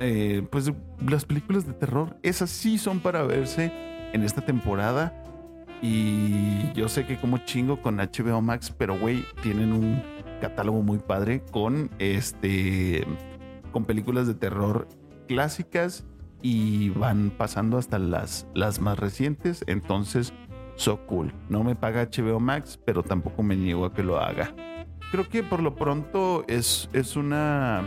Eh, 0.00 0.46
pues 0.50 0.72
las 1.06 1.24
películas 1.24 1.66
de 1.66 1.74
terror, 1.74 2.16
esas 2.22 2.50
sí 2.50 2.78
son 2.78 3.00
para 3.00 3.22
verse 3.22 3.72
en 4.12 4.22
esta 4.22 4.44
temporada. 4.44 5.21
Y 5.82 6.72
yo 6.74 6.88
sé 6.88 7.04
que 7.04 7.16
como 7.16 7.38
chingo 7.38 7.82
con 7.82 7.96
HBO 7.96 8.40
Max, 8.40 8.72
pero 8.76 8.96
güey, 8.98 9.24
tienen 9.42 9.72
un 9.72 10.02
catálogo 10.40 10.82
muy 10.82 10.98
padre 10.98 11.42
con 11.50 11.90
este 11.98 13.04
con 13.72 13.84
películas 13.84 14.26
de 14.26 14.34
terror 14.34 14.86
clásicas 15.26 16.04
y 16.42 16.90
van 16.90 17.30
pasando 17.30 17.78
hasta 17.78 17.98
las, 17.98 18.46
las 18.54 18.80
más 18.80 18.98
recientes. 18.98 19.64
Entonces, 19.66 20.32
so 20.76 21.04
cool. 21.06 21.32
No 21.48 21.64
me 21.64 21.74
paga 21.74 22.08
HBO 22.08 22.38
Max, 22.38 22.78
pero 22.84 23.02
tampoco 23.02 23.42
me 23.42 23.56
niego 23.56 23.86
a 23.86 23.92
que 23.92 24.02
lo 24.02 24.20
haga. 24.20 24.54
Creo 25.10 25.28
que 25.28 25.42
por 25.42 25.62
lo 25.62 25.74
pronto 25.74 26.44
es, 26.48 26.88
es 26.92 27.16
una, 27.16 27.82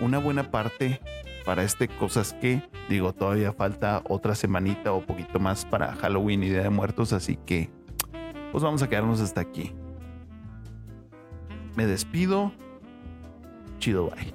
una 0.00 0.18
buena 0.18 0.50
parte 0.50 1.00
para 1.44 1.62
este 1.62 1.88
cosas 1.88 2.32
que 2.34 2.62
digo 2.88 3.12
todavía 3.12 3.52
falta 3.52 4.02
otra 4.08 4.34
semanita 4.34 4.92
o 4.92 5.04
poquito 5.04 5.38
más 5.38 5.64
para 5.64 5.94
Halloween 5.94 6.42
y 6.42 6.50
Día 6.50 6.62
de 6.62 6.70
Muertos 6.70 7.12
así 7.12 7.36
que 7.36 7.70
pues 8.50 8.64
vamos 8.64 8.82
a 8.82 8.88
quedarnos 8.88 9.20
hasta 9.20 9.40
aquí 9.40 9.72
me 11.76 11.86
despido 11.86 12.52
chido 13.78 14.10
bye 14.10 14.34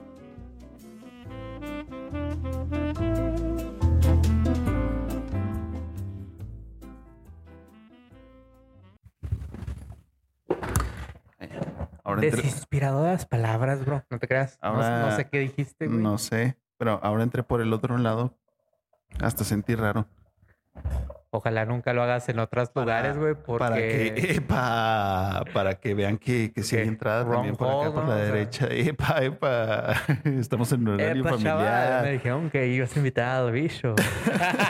Desinspiradoras 12.19 13.25
palabras, 13.25 13.85
bro. 13.85 14.03
No 14.09 14.19
te 14.19 14.27
creas. 14.27 14.57
no, 14.61 15.15
sé 15.15 15.29
qué 15.29 15.39
dijiste, 15.39 15.87
güey. 15.87 15.99
No 15.99 16.17
sé, 16.17 16.57
pero 16.79 16.99
ahora 17.03 17.23
entré 17.23 17.43
por 17.43 17.61
el 17.61 17.73
otro 17.73 17.97
lado. 17.97 18.33
Hasta 19.19 19.43
sentí 19.43 19.75
raro. 19.75 20.07
Ojalá 21.29 21.65
nunca 21.65 21.93
lo 21.93 22.01
hagas 22.01 22.27
en 22.29 22.39
otros 22.39 22.71
lugares, 22.73 23.17
güey, 23.17 23.35
porque... 23.35 23.59
Para 23.59 23.75
que, 23.75 24.31
epa, 24.37 25.43
para 25.53 25.75
que 25.75 25.93
vean 25.93 26.17
que, 26.17 26.53
que 26.53 26.63
sí 26.63 26.77
hay 26.77 26.87
entrada 26.87 27.29
también 27.29 27.55
por 27.55 27.67
acá, 27.67 27.93
por 27.93 28.07
la 28.07 28.15
derecha. 28.15 28.67
Epa, 28.71 29.21
epa, 29.21 29.93
estamos 30.23 30.71
en 30.71 30.87
horario 30.87 31.23
familiar. 31.23 32.03
me 32.03 32.13
dijeron 32.13 32.49
que 32.49 32.67
ibas 32.67 32.95
invitado, 32.95 33.51
bicho. 33.51 33.93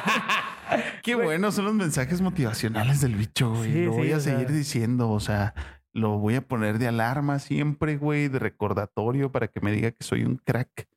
Qué 1.03 1.15
buenos 1.15 1.55
son 1.55 1.65
los 1.65 1.73
mensajes 1.75 2.21
motivacionales 2.21 3.01
del 3.01 3.15
bicho, 3.15 3.53
güey. 3.53 3.85
lo 3.85 3.93
voy 3.93 4.11
a 4.11 4.19
seguir 4.19 4.51
diciendo, 4.51 5.11
o 5.11 5.19
sea, 5.19 5.53
lo 5.93 6.17
voy 6.17 6.35
a 6.35 6.41
poner 6.41 6.79
de 6.79 6.87
alarma 6.87 7.39
siempre, 7.39 7.97
güey, 7.97 8.27
de 8.27 8.39
recordatorio 8.39 9.31
para 9.31 9.47
que 9.47 9.61
me 9.61 9.71
diga 9.71 9.91
que 9.91 10.03
soy 10.03 10.25
un 10.25 10.37
crack. 10.37 10.87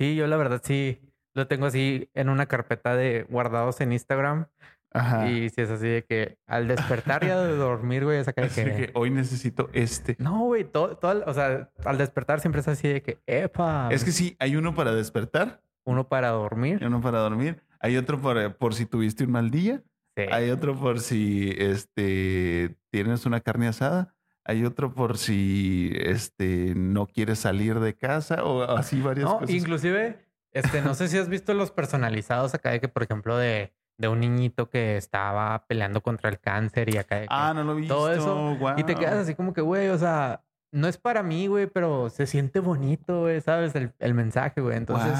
Sí, 0.00 0.14
yo 0.14 0.26
la 0.26 0.38
verdad 0.38 0.62
sí 0.64 0.98
lo 1.34 1.46
tengo 1.46 1.66
así 1.66 2.08
en 2.14 2.30
una 2.30 2.46
carpeta 2.46 2.96
de 2.96 3.26
guardados 3.28 3.82
en 3.82 3.92
Instagram. 3.92 4.46
Ajá. 4.94 5.30
Y 5.30 5.50
si 5.50 5.60
es 5.60 5.68
así 5.68 5.86
de 5.88 6.04
que 6.04 6.38
al 6.46 6.68
despertar 6.68 7.24
ya 7.24 7.38
de 7.38 7.54
dormir, 7.56 8.04
güey, 8.04 8.18
esa 8.18 8.32
que... 8.32 8.48
que 8.48 8.90
hoy 8.94 9.10
necesito 9.10 9.68
este. 9.74 10.16
No, 10.18 10.44
güey, 10.44 10.64
todo, 10.64 10.96
todo, 10.96 11.22
o 11.26 11.34
sea, 11.34 11.70
al 11.84 11.98
despertar 11.98 12.40
siempre 12.40 12.62
es 12.62 12.68
así 12.68 12.88
de 12.88 13.02
que, 13.02 13.18
epa. 13.26 13.90
Es 13.92 14.02
que 14.02 14.12
sí, 14.12 14.36
hay 14.38 14.56
uno 14.56 14.74
para 14.74 14.94
despertar. 14.94 15.60
Uno 15.84 16.08
para 16.08 16.30
dormir. 16.30 16.82
Uno 16.82 17.02
para 17.02 17.18
dormir. 17.18 17.62
Hay 17.78 17.98
otro 17.98 18.18
por, 18.22 18.56
por 18.56 18.72
si 18.72 18.86
tuviste 18.86 19.24
un 19.24 19.32
mal 19.32 19.50
día. 19.50 19.82
Hay 20.30 20.50
otro 20.50 20.74
por 20.74 21.00
si 21.00 21.54
este, 21.58 22.74
tienes 22.90 23.26
una 23.26 23.40
carne 23.40 23.68
asada. 23.68 24.14
Hay 24.44 24.64
otro 24.64 24.94
por 24.94 25.18
si 25.18 25.92
este, 25.94 26.74
no 26.74 27.06
quieres 27.06 27.40
salir 27.40 27.78
de 27.80 27.94
casa 27.94 28.42
o 28.44 28.62
así 28.62 29.00
varias 29.00 29.28
no, 29.28 29.38
cosas. 29.38 29.54
Inclusive, 29.54 30.18
este, 30.52 30.82
no 30.82 30.94
sé 30.94 31.08
si 31.08 31.18
has 31.18 31.28
visto 31.28 31.54
los 31.54 31.70
personalizados 31.70 32.54
acá 32.54 32.70
de 32.70 32.80
que, 32.80 32.88
por 32.88 33.02
ejemplo, 33.02 33.36
de, 33.36 33.72
de 33.98 34.08
un 34.08 34.20
niñito 34.20 34.70
que 34.70 34.96
estaba 34.96 35.66
peleando 35.66 36.00
contra 36.00 36.30
el 36.30 36.40
cáncer 36.40 36.92
y 36.92 36.96
acá. 36.96 37.22
ah, 37.28 37.52
no 37.54 37.64
lo 37.64 37.74
vi. 37.74 37.86
Todo 37.86 38.12
eso. 38.12 38.56
Y 38.76 38.84
te 38.84 38.94
quedas 38.94 39.14
así 39.14 39.34
como 39.34 39.52
que, 39.52 39.60
güey, 39.60 39.88
o 39.88 39.98
sea, 39.98 40.42
no 40.72 40.88
es 40.88 40.96
para 40.96 41.22
mí, 41.22 41.46
güey, 41.46 41.66
pero 41.66 42.10
se 42.10 42.26
siente 42.26 42.60
bonito, 42.60 43.20
güey, 43.20 43.40
¿sabes? 43.40 43.74
El, 43.74 43.92
el 43.98 44.14
mensaje, 44.14 44.60
güey. 44.60 44.76
Entonces. 44.76 45.18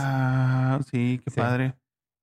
sí, 0.90 1.20
qué 1.24 1.30
padre. 1.30 1.74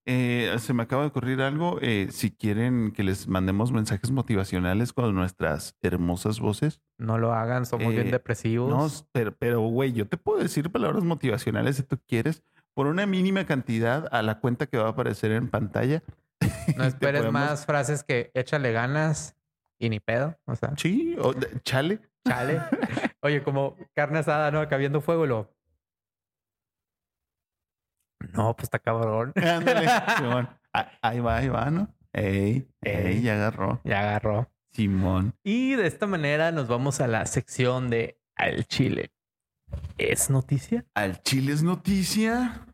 Eh, 0.09 0.55
se 0.59 0.73
me 0.73 0.83
acaba 0.83 1.01
de 1.01 1.09
ocurrir 1.09 1.41
algo. 1.41 1.79
Eh, 1.81 2.07
si 2.11 2.31
quieren 2.31 2.93
que 2.93 3.03
les 3.03 3.27
mandemos 3.27 3.73
mensajes 3.73 4.09
motivacionales 4.09 4.93
con 4.93 5.13
nuestras 5.13 5.75
hermosas 5.81 6.39
voces. 6.39 6.79
No 6.97 7.17
lo 7.17 7.33
hagan, 7.33 7.65
somos 7.65 7.91
bien 7.91 8.07
eh, 8.07 8.11
depresivos. 8.11 8.69
No, 8.69 9.05
pero, 9.11 9.33
pero, 9.33 9.59
güey, 9.59 9.91
yo 9.91 10.07
te 10.07 10.15
puedo 10.15 10.39
decir 10.39 10.71
palabras 10.71 11.03
motivacionales 11.03 11.75
si 11.75 11.83
tú 11.83 11.99
quieres, 12.07 12.41
por 12.73 12.87
una 12.87 13.05
mínima 13.05 13.45
cantidad 13.45 14.07
a 14.11 14.21
la 14.21 14.39
cuenta 14.39 14.67
que 14.67 14.77
va 14.77 14.85
a 14.85 14.91
aparecer 14.91 15.31
en 15.31 15.49
pantalla. 15.49 16.01
No 16.77 16.83
esperes 16.83 17.31
más 17.31 17.65
frases 17.65 18.03
que 18.03 18.29
échale 18.33 18.73
ganas 18.73 19.35
y 19.79 19.89
ni 19.89 19.99
pedo. 19.99 20.37
O 20.45 20.55
sea. 20.55 20.73
Sí, 20.77 21.15
o 21.19 21.33
chale. 21.63 21.99
Chale. 22.25 22.61
Oye, 23.21 23.41
como 23.41 23.75
carne 23.93 24.19
asada, 24.19 24.51
¿no? 24.51 24.59
Acá 24.59 24.75
viendo 24.77 24.99
fuego, 25.01 25.25
lo 25.25 25.56
no, 28.33 28.55
pues 28.55 28.65
está 28.65 28.79
cabrón. 28.79 29.33
Ándale, 29.35 29.87
Ahí 31.01 31.19
va, 31.19 31.37
ahí 31.37 31.49
va, 31.49 31.71
¿no? 31.71 31.93
Ey, 32.13 32.67
ey, 32.81 33.21
ya 33.21 33.33
agarró. 33.33 33.81
Ya 33.83 34.01
agarró. 34.01 34.51
Simón. 34.71 35.33
Y 35.43 35.73
de 35.73 35.87
esta 35.87 36.05
manera 36.05 36.51
nos 36.51 36.67
vamos 36.67 37.01
a 37.01 37.07
la 37.07 37.25
sección 37.25 37.89
de 37.89 38.19
Al 38.35 38.65
Chile. 38.67 39.11
¿Es 39.97 40.29
noticia? 40.29 40.85
Al 40.93 41.21
Chile 41.23 41.53
es 41.53 41.63
noticia. 41.63 42.67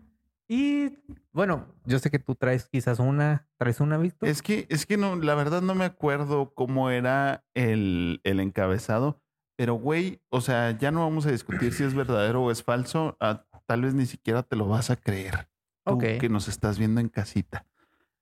Y 0.48 1.00
bueno, 1.32 1.74
yo 1.86 2.00
sé 2.00 2.12
que 2.12 2.20
tú 2.20 2.36
traes 2.36 2.68
quizás 2.70 3.00
una, 3.00 3.48
traes 3.58 3.80
una, 3.80 3.98
Víctor. 3.98 4.28
Es 4.28 4.42
que, 4.42 4.68
es 4.70 4.86
que 4.86 4.98
no, 4.98 5.16
la 5.16 5.36
verdad 5.36 5.62
no 5.62 5.76
me 5.76 5.86
acuerdo 5.86 6.54
cómo 6.54 6.90
era 6.90 7.46
el, 7.54 8.20
el 8.24 8.40
encabezado, 8.40 9.22
pero 9.56 9.76
güey, 9.76 10.22
o 10.30 10.42
sea, 10.42 10.78
ya 10.78 10.92
no 10.92 11.02
vamos 11.02 11.26
a 11.26 11.32
discutir 11.32 11.74
si 11.74 11.84
es 11.84 11.94
verdadero 11.94 12.44
o 12.44 12.52
es 12.52 12.64
falso. 12.64 13.18
Ah, 13.20 13.46
tal 13.66 13.82
vez 13.82 13.94
ni 13.94 14.06
siquiera 14.06 14.44
te 14.44 14.56
lo 14.56 14.68
vas 14.68 14.90
a 14.90 14.96
creer. 14.96 15.50
Tú 15.86 15.98
que 15.98 16.30
nos 16.30 16.48
estás 16.48 16.80
viendo 16.80 17.02
en 17.02 17.10
casita. 17.10 17.66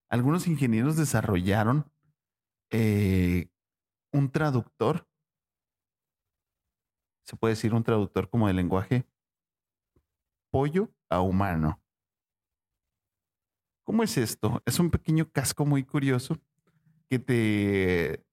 Algunos 0.10 0.48
ingenieros 0.48 0.98
desarrollaron 0.98 1.92
eh, 2.72 3.50
un 4.12 4.32
traductor. 4.32 5.08
Se 7.24 7.36
puede 7.36 7.54
decir 7.54 7.74
un 7.74 7.84
traductor 7.84 8.30
como 8.30 8.48
de 8.48 8.54
lenguaje 8.54 9.06
pollo 10.50 10.90
a 11.10 11.22
humano. 11.22 11.82
¿Cómo 13.84 14.04
es 14.04 14.18
esto? 14.18 14.62
Es 14.66 14.80
un 14.80 14.90
pequeño 14.90 15.30
casco 15.32 15.66
muy 15.66 15.84
curioso 15.84 16.38
que 17.10 17.20
te, 17.20 18.26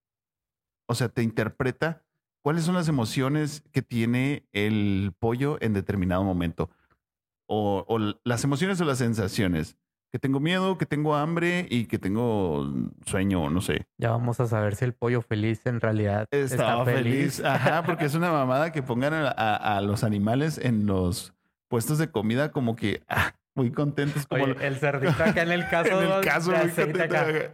o 0.86 0.94
sea, 0.94 1.08
te 1.08 1.22
interpreta 1.22 2.04
cuáles 2.42 2.64
son 2.64 2.74
las 2.74 2.88
emociones 2.88 3.62
que 3.72 3.82
tiene 3.82 4.48
el 4.52 5.12
pollo 5.18 5.58
en 5.60 5.74
determinado 5.74 6.24
momento 6.24 6.70
o, 7.48 7.98
las 8.24 8.44
emociones 8.44 8.80
o 8.80 8.84
las 8.84 8.98
sensaciones. 8.98 9.76
que 10.12 10.18
tengo 10.18 10.40
miedo, 10.40 10.78
que 10.78 10.86
tengo 10.86 11.14
hambre 11.16 11.66
y 11.68 11.84
que 11.86 11.98
tengo 11.98 12.66
sueño, 13.04 13.50
no 13.50 13.60
sé. 13.60 13.86
Ya 13.98 14.10
vamos 14.10 14.40
a 14.40 14.46
saber 14.46 14.74
si 14.74 14.84
el 14.86 14.94
pollo 14.94 15.20
feliz 15.20 15.60
en 15.66 15.80
realidad 15.82 16.26
Estaba 16.30 16.82
está 16.82 16.84
feliz. 16.92 17.36
feliz. 17.36 17.44
Ajá, 17.44 17.82
porque 17.82 18.06
es 18.06 18.14
una 18.22 18.32
mamada 18.32 18.72
que 18.72 18.82
pongan 18.82 19.12
a, 19.12 19.28
a- 19.28 19.76
a 19.76 19.80
los 19.82 20.04
animales 20.04 20.56
en 20.56 20.86
los 20.86 21.34
puestos 21.68 21.98
de 21.98 22.10
comida 22.10 22.52
como 22.52 22.74
que 22.74 23.02
ah, 23.08 23.34
muy 23.54 23.70
contentos. 23.70 24.26
Como 24.26 24.44
Oye, 24.44 24.56
el 24.66 24.76
cerdito 24.76 25.22
acá 25.22 25.42
en 25.42 25.52
el 25.52 25.68
caso, 25.70 26.00
en 26.00 26.10
el 26.10 26.20
caso, 26.24 26.52
de 26.52 26.58
muy 26.58 26.70
contento. 26.70 27.02
acá. 27.02 27.52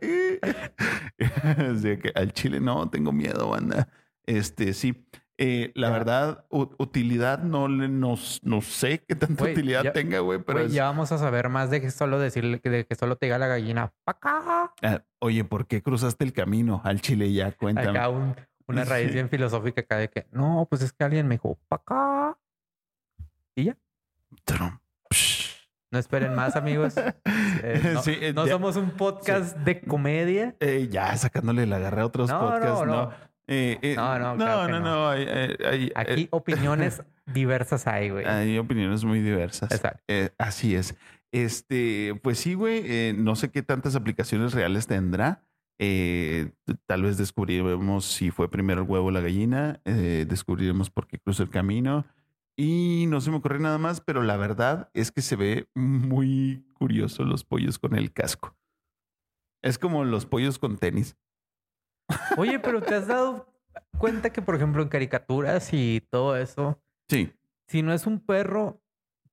Así 1.73 1.97
que 1.99 2.13
al 2.15 2.33
chile 2.33 2.61
no, 2.61 2.89
tengo 2.89 3.11
miedo, 3.13 3.49
banda. 3.51 3.89
Este, 4.27 4.73
sí. 4.75 5.05
Eh, 5.37 5.73
la 5.75 5.91
verdad, 5.91 6.45
utilidad 6.51 7.41
no, 7.41 7.67
le, 7.67 7.89
no, 7.89 8.15
no 8.43 8.61
sé 8.63 9.01
qué 9.01 9.17
tanta 9.17 9.43
utilidad 9.45 9.83
ya- 9.83 9.93
tenga, 9.93 10.21
güey, 10.21 10.39
pero 10.39 10.61
es- 10.61 10.73
ya 10.73 10.85
vamos 10.85 11.11
a 11.11 11.19
saber 11.19 11.49
más 11.49 11.71
de 11.71 11.81
que 11.81 11.91
solo 11.91 12.21
decirle 12.21 12.61
que, 12.61 12.71
de 12.71 12.87
que 12.87 12.95
solo 12.95 13.17
te 13.17 13.27
diga 13.27 13.39
la 13.39 13.49
gallina 13.49 13.93
pa' 14.05 14.13
acá. 14.13 14.73
Ah, 14.83 15.03
oye, 15.19 15.43
¿por 15.45 15.67
qué 15.67 15.83
cruzaste 15.83 16.23
el 16.25 16.33
camino 16.33 16.81
al 16.85 17.01
chile 17.01 17.33
ya? 17.33 17.51
Cuéntame. 17.51 17.89
Acá 17.91 18.09
un- 18.11 18.37
una 18.69 18.85
raíz 18.85 19.13
bien 19.13 19.29
filosófica 19.29 19.81
acá 19.81 19.97
de 19.97 20.09
que 20.09 20.27
no, 20.31 20.67
pues 20.71 20.83
es 20.83 20.93
que 20.93 21.03
alguien 21.03 21.27
me 21.27 21.35
dijo 21.35 21.59
pa' 21.69 21.77
acá. 21.77 22.39
Y 23.57 23.65
ya. 23.65 23.77
No 25.91 25.99
esperen 25.99 26.35
más, 26.35 26.57
amigos. 26.57 26.95
Eh, 27.67 27.93
no 27.95 28.03
Sí, 28.03 28.17
eh, 28.21 28.33
no 28.35 28.47
somos 28.47 28.77
un 28.77 28.91
podcast 28.91 29.57
de 29.59 29.81
comedia. 29.81 30.55
Eh, 30.61 30.89
ya 30.91 31.17
sacándole 31.17 31.67
la 31.67 31.79
garra 31.79 32.03
a 32.03 32.07
otros 32.07 32.29
No, 32.29 32.41
podcasts, 32.41 32.81
no, 32.81 32.87
¿no? 32.87 33.11
No. 33.47 33.55
Eh, 33.55 33.79
eh, 33.83 33.95
No, 33.97 34.19
no, 34.19 34.31
no, 34.33 34.37
claro 34.45 34.69
no, 34.73 34.81
no. 34.81 34.85
no, 34.85 35.09
hay, 35.11 35.93
Aquí 35.95 36.29
opiniones 36.31 37.03
diversas 37.27 37.87
hay, 37.87 38.11
güey. 38.11 38.25
eh, 38.25 38.29
hay 38.29 38.59
opiniones 38.59 39.05
muy 39.05 39.21
diversas. 39.21 39.71
Exacto. 39.73 40.03
Eh, 40.09 40.31
así 40.39 40.75
es. 40.75 40.97
Este, 41.33 42.19
pues 42.23 42.39
sí, 42.39 42.55
güey, 42.55 42.83
eh, 42.85 43.15
no 43.17 43.35
sé 43.35 43.51
qué 43.51 43.63
tantas 43.63 43.97
aplicaciones 43.97 44.53
reales 44.55 44.87
tendrá. 44.87 45.45
Eh, 45.81 46.53
tal 46.87 47.03
vez 47.03 47.17
descubriremos 47.19 48.05
si 48.05 48.31
fue 48.31 48.49
primero 48.49 48.83
el 48.83 48.89
huevo 48.89 49.07
o 49.09 49.11
la 49.11 49.21
gallina, 49.21 49.81
eh, 49.85 50.25
descubriremos 50.29 50.91
por 50.91 51.09
qué 51.09 51.19
cruzó 51.19 51.43
el 51.43 51.51
camino 51.51 52.05
y 52.57 53.07
no 53.09 53.21
se 53.21 53.33
me 53.33 53.39
ocurre 53.39 53.59
nada 53.59 53.79
más, 53.79 54.01
pero 54.01 54.23
la 54.23 54.37
verdad 54.37 54.89
es 54.95 55.11
que 55.11 55.21
se 55.23 55.35
ve 55.35 55.69
muy 55.75 56.65
curioso 56.75 57.25
los 57.25 57.43
pollos 57.43 57.81
con 57.81 57.97
el 57.97 58.13
casco. 58.13 58.57
Es 59.63 59.79
como 59.79 60.05
los 60.05 60.27
pollos 60.27 60.61
con 60.61 60.79
tenis. 60.79 61.17
Oye, 62.37 62.59
pero 62.59 62.83
¿te 62.83 62.95
has 62.95 63.07
dado 63.07 63.47
cuenta 63.99 64.31
que, 64.31 64.43
por 64.43 64.55
ejemplo, 64.57 64.83
en 64.83 64.89
caricaturas 64.89 65.71
y 65.73 66.03
todo 66.11 66.37
eso, 66.37 66.81
Sí, 67.09 67.33
si 67.69 67.83
no 67.83 67.93
es 67.93 68.07
un 68.07 68.19
perro, 68.21 68.81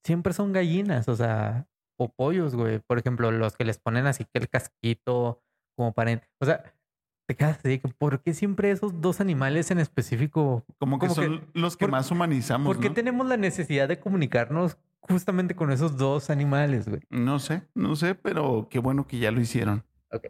siempre 0.04 0.34
son 0.34 0.52
gallinas, 0.52 1.08
o 1.08 1.16
sea, 1.16 1.68
o 1.98 2.10
pollos, 2.10 2.56
güey. 2.56 2.80
Por 2.80 2.98
ejemplo, 3.00 3.32
los 3.32 3.56
que 3.56 3.64
les 3.66 3.78
ponen 3.80 4.08
así 4.08 4.26
que 4.26 4.40
el 4.40 4.50
casquito, 4.50 5.42
como 5.78 5.94
para... 5.94 6.12
en- 6.12 6.22
O 6.40 6.46
sea, 6.46 6.64
te 7.28 7.36
quedas 7.36 7.60
así, 7.60 7.80
que 7.80 7.88
¿por 7.90 8.22
qué 8.22 8.34
siempre 8.34 8.72
esos 8.72 9.00
dos 9.00 9.22
animales 9.22 9.72
en 9.72 9.80
específico? 9.80 10.66
como 10.80 11.00
que 11.00 11.08
Como 11.08 11.16
son 11.16 11.50
los 11.54 11.78
que 11.78 11.86
por- 11.86 11.92
más 11.92 12.12
humanizamos, 12.12 12.68
¿Por 12.68 12.82
qué 12.82 12.90
¿no? 12.90 12.96
tenemos 12.96 13.26
la 13.28 13.38
necesidad 13.38 13.88
de 13.88 14.00
comunicarnos 14.00 14.78
justamente 15.02 15.56
con 15.56 15.72
esos 15.72 15.98
dos 15.98 16.30
animales, 16.30 16.88
güey? 16.90 17.02
No 17.10 17.40
sé, 17.40 17.64
no 17.74 17.96
sé, 17.96 18.16
pero 18.16 18.68
qué 18.70 18.80
bueno 18.80 19.08
que 19.08 19.18
ya 19.20 19.32
lo 19.32 19.40
hicieron. 19.40 19.84
Ok. 20.12 20.26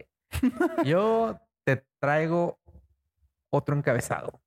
Yo 0.84 1.38
te 1.64 1.86
traigo 1.98 2.58
otro 3.50 3.76
encabezado. 3.76 4.40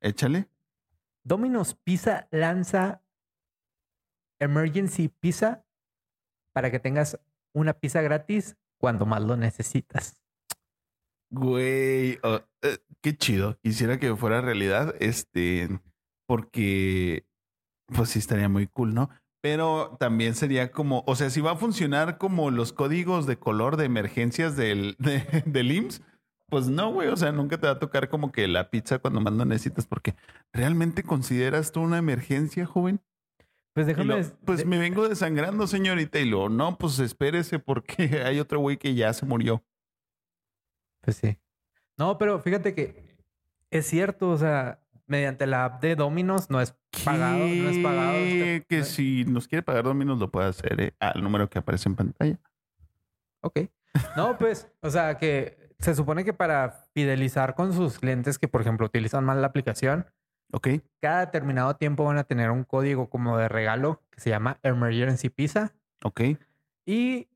Échale. 0.00 0.48
Domino's 1.22 1.74
Pizza 1.74 2.28
lanza 2.30 3.02
Emergency 4.38 5.08
Pizza 5.08 5.64
para 6.52 6.70
que 6.70 6.80
tengas 6.80 7.18
una 7.52 7.74
pizza 7.74 8.00
gratis 8.00 8.56
cuando 8.78 9.06
más 9.06 9.22
lo 9.22 9.36
necesitas. 9.36 10.22
Güey, 11.30 12.18
oh, 12.22 12.40
eh, 12.62 12.78
qué 13.02 13.16
chido. 13.16 13.58
Quisiera 13.60 13.98
que 13.98 14.16
fuera 14.16 14.40
realidad, 14.40 14.94
este, 14.98 15.68
porque 16.26 17.26
pues 17.86 18.10
sí 18.10 18.18
estaría 18.18 18.48
muy 18.48 18.66
cool, 18.66 18.94
¿no? 18.94 19.10
Pero 19.42 19.96
también 19.98 20.34
sería 20.34 20.70
como, 20.70 21.04
o 21.06 21.16
sea, 21.16 21.30
si 21.30 21.40
va 21.40 21.52
a 21.52 21.56
funcionar 21.56 22.18
como 22.18 22.50
los 22.50 22.72
códigos 22.72 23.26
de 23.26 23.38
color 23.38 23.76
de 23.76 23.84
emergencias 23.86 24.56
del, 24.56 24.96
de, 24.98 25.44
del 25.46 25.72
IMSS, 25.72 26.02
pues 26.50 26.66
no, 26.68 26.92
güey, 26.92 27.08
o 27.08 27.16
sea, 27.16 27.32
nunca 27.32 27.56
te 27.58 27.66
va 27.66 27.72
a 27.74 27.78
tocar 27.78 28.08
como 28.08 28.30
que 28.32 28.46
la 28.48 28.68
pizza 28.70 28.98
cuando 28.98 29.20
más 29.20 29.32
lo 29.32 29.44
necesitas, 29.44 29.86
porque 29.86 30.14
¿realmente 30.52 31.02
consideras 31.02 31.72
tú 31.72 31.80
una 31.80 31.98
emergencia, 31.98 32.66
joven? 32.66 33.00
Pues 33.72 33.86
déjame... 33.86 34.20
lo, 34.20 34.26
pues 34.44 34.58
de- 34.58 34.64
me 34.66 34.78
vengo 34.78 35.08
desangrando, 35.08 35.66
señorita, 35.66 36.18
y 36.18 36.24
lo, 36.28 36.48
no, 36.48 36.76
pues 36.76 36.98
espérese 36.98 37.58
porque 37.58 38.20
hay 38.26 38.40
otro 38.40 38.58
güey 38.60 38.76
que 38.76 38.94
ya 38.94 39.12
se 39.12 39.24
murió. 39.24 39.64
Pues 41.02 41.16
sí. 41.16 41.38
No, 41.96 42.18
pero 42.18 42.40
fíjate 42.40 42.74
que 42.74 43.16
es 43.70 43.86
cierto, 43.86 44.30
o 44.30 44.36
sea, 44.38 44.80
mediante 45.06 45.46
la 45.46 45.64
app 45.64 45.82
de 45.82 45.96
Domino's 45.96 46.50
no 46.50 46.60
es 46.60 46.74
pagado, 47.04 47.38
no 47.38 47.68
es 47.70 47.78
pagado. 47.78 48.12
Que- 48.12 48.64
Que 48.68 48.78
no- 48.78 48.84
si 48.84 49.24
nos 49.24 49.48
quiere 49.48 49.62
pagar 49.62 49.84
Dominos 49.84 50.18
lo 50.18 50.30
puede 50.30 50.48
hacer 50.48 50.80
¿eh? 50.80 50.94
al 50.98 51.22
número 51.22 51.48
que 51.48 51.58
aparece 51.58 51.88
en 51.88 51.96
pantalla. 51.96 52.38
Ok. 53.42 53.60
No, 54.16 54.36
pues, 54.38 54.70
o 54.82 54.90
sea, 54.90 55.16
que 55.18 55.69
se 55.80 55.94
supone 55.94 56.24
que 56.24 56.32
para 56.32 56.86
fidelizar 56.94 57.54
con 57.54 57.72
sus 57.72 57.98
clientes 57.98 58.38
que, 58.38 58.48
por 58.48 58.60
ejemplo, 58.60 58.86
utilizan 58.86 59.24
mal 59.24 59.40
la 59.40 59.48
aplicación, 59.48 60.06
Ok. 60.52 60.68
cada 61.00 61.20
determinado 61.20 61.76
tiempo 61.76 62.04
van 62.04 62.18
a 62.18 62.24
tener 62.24 62.50
un 62.50 62.64
código 62.64 63.08
como 63.08 63.38
de 63.38 63.48
regalo 63.48 64.02
que 64.10 64.20
se 64.20 64.30
llama 64.30 64.58
Emergency 64.62 65.28
Pizza. 65.30 65.72
Ok. 66.04 66.22
Y 66.84 67.28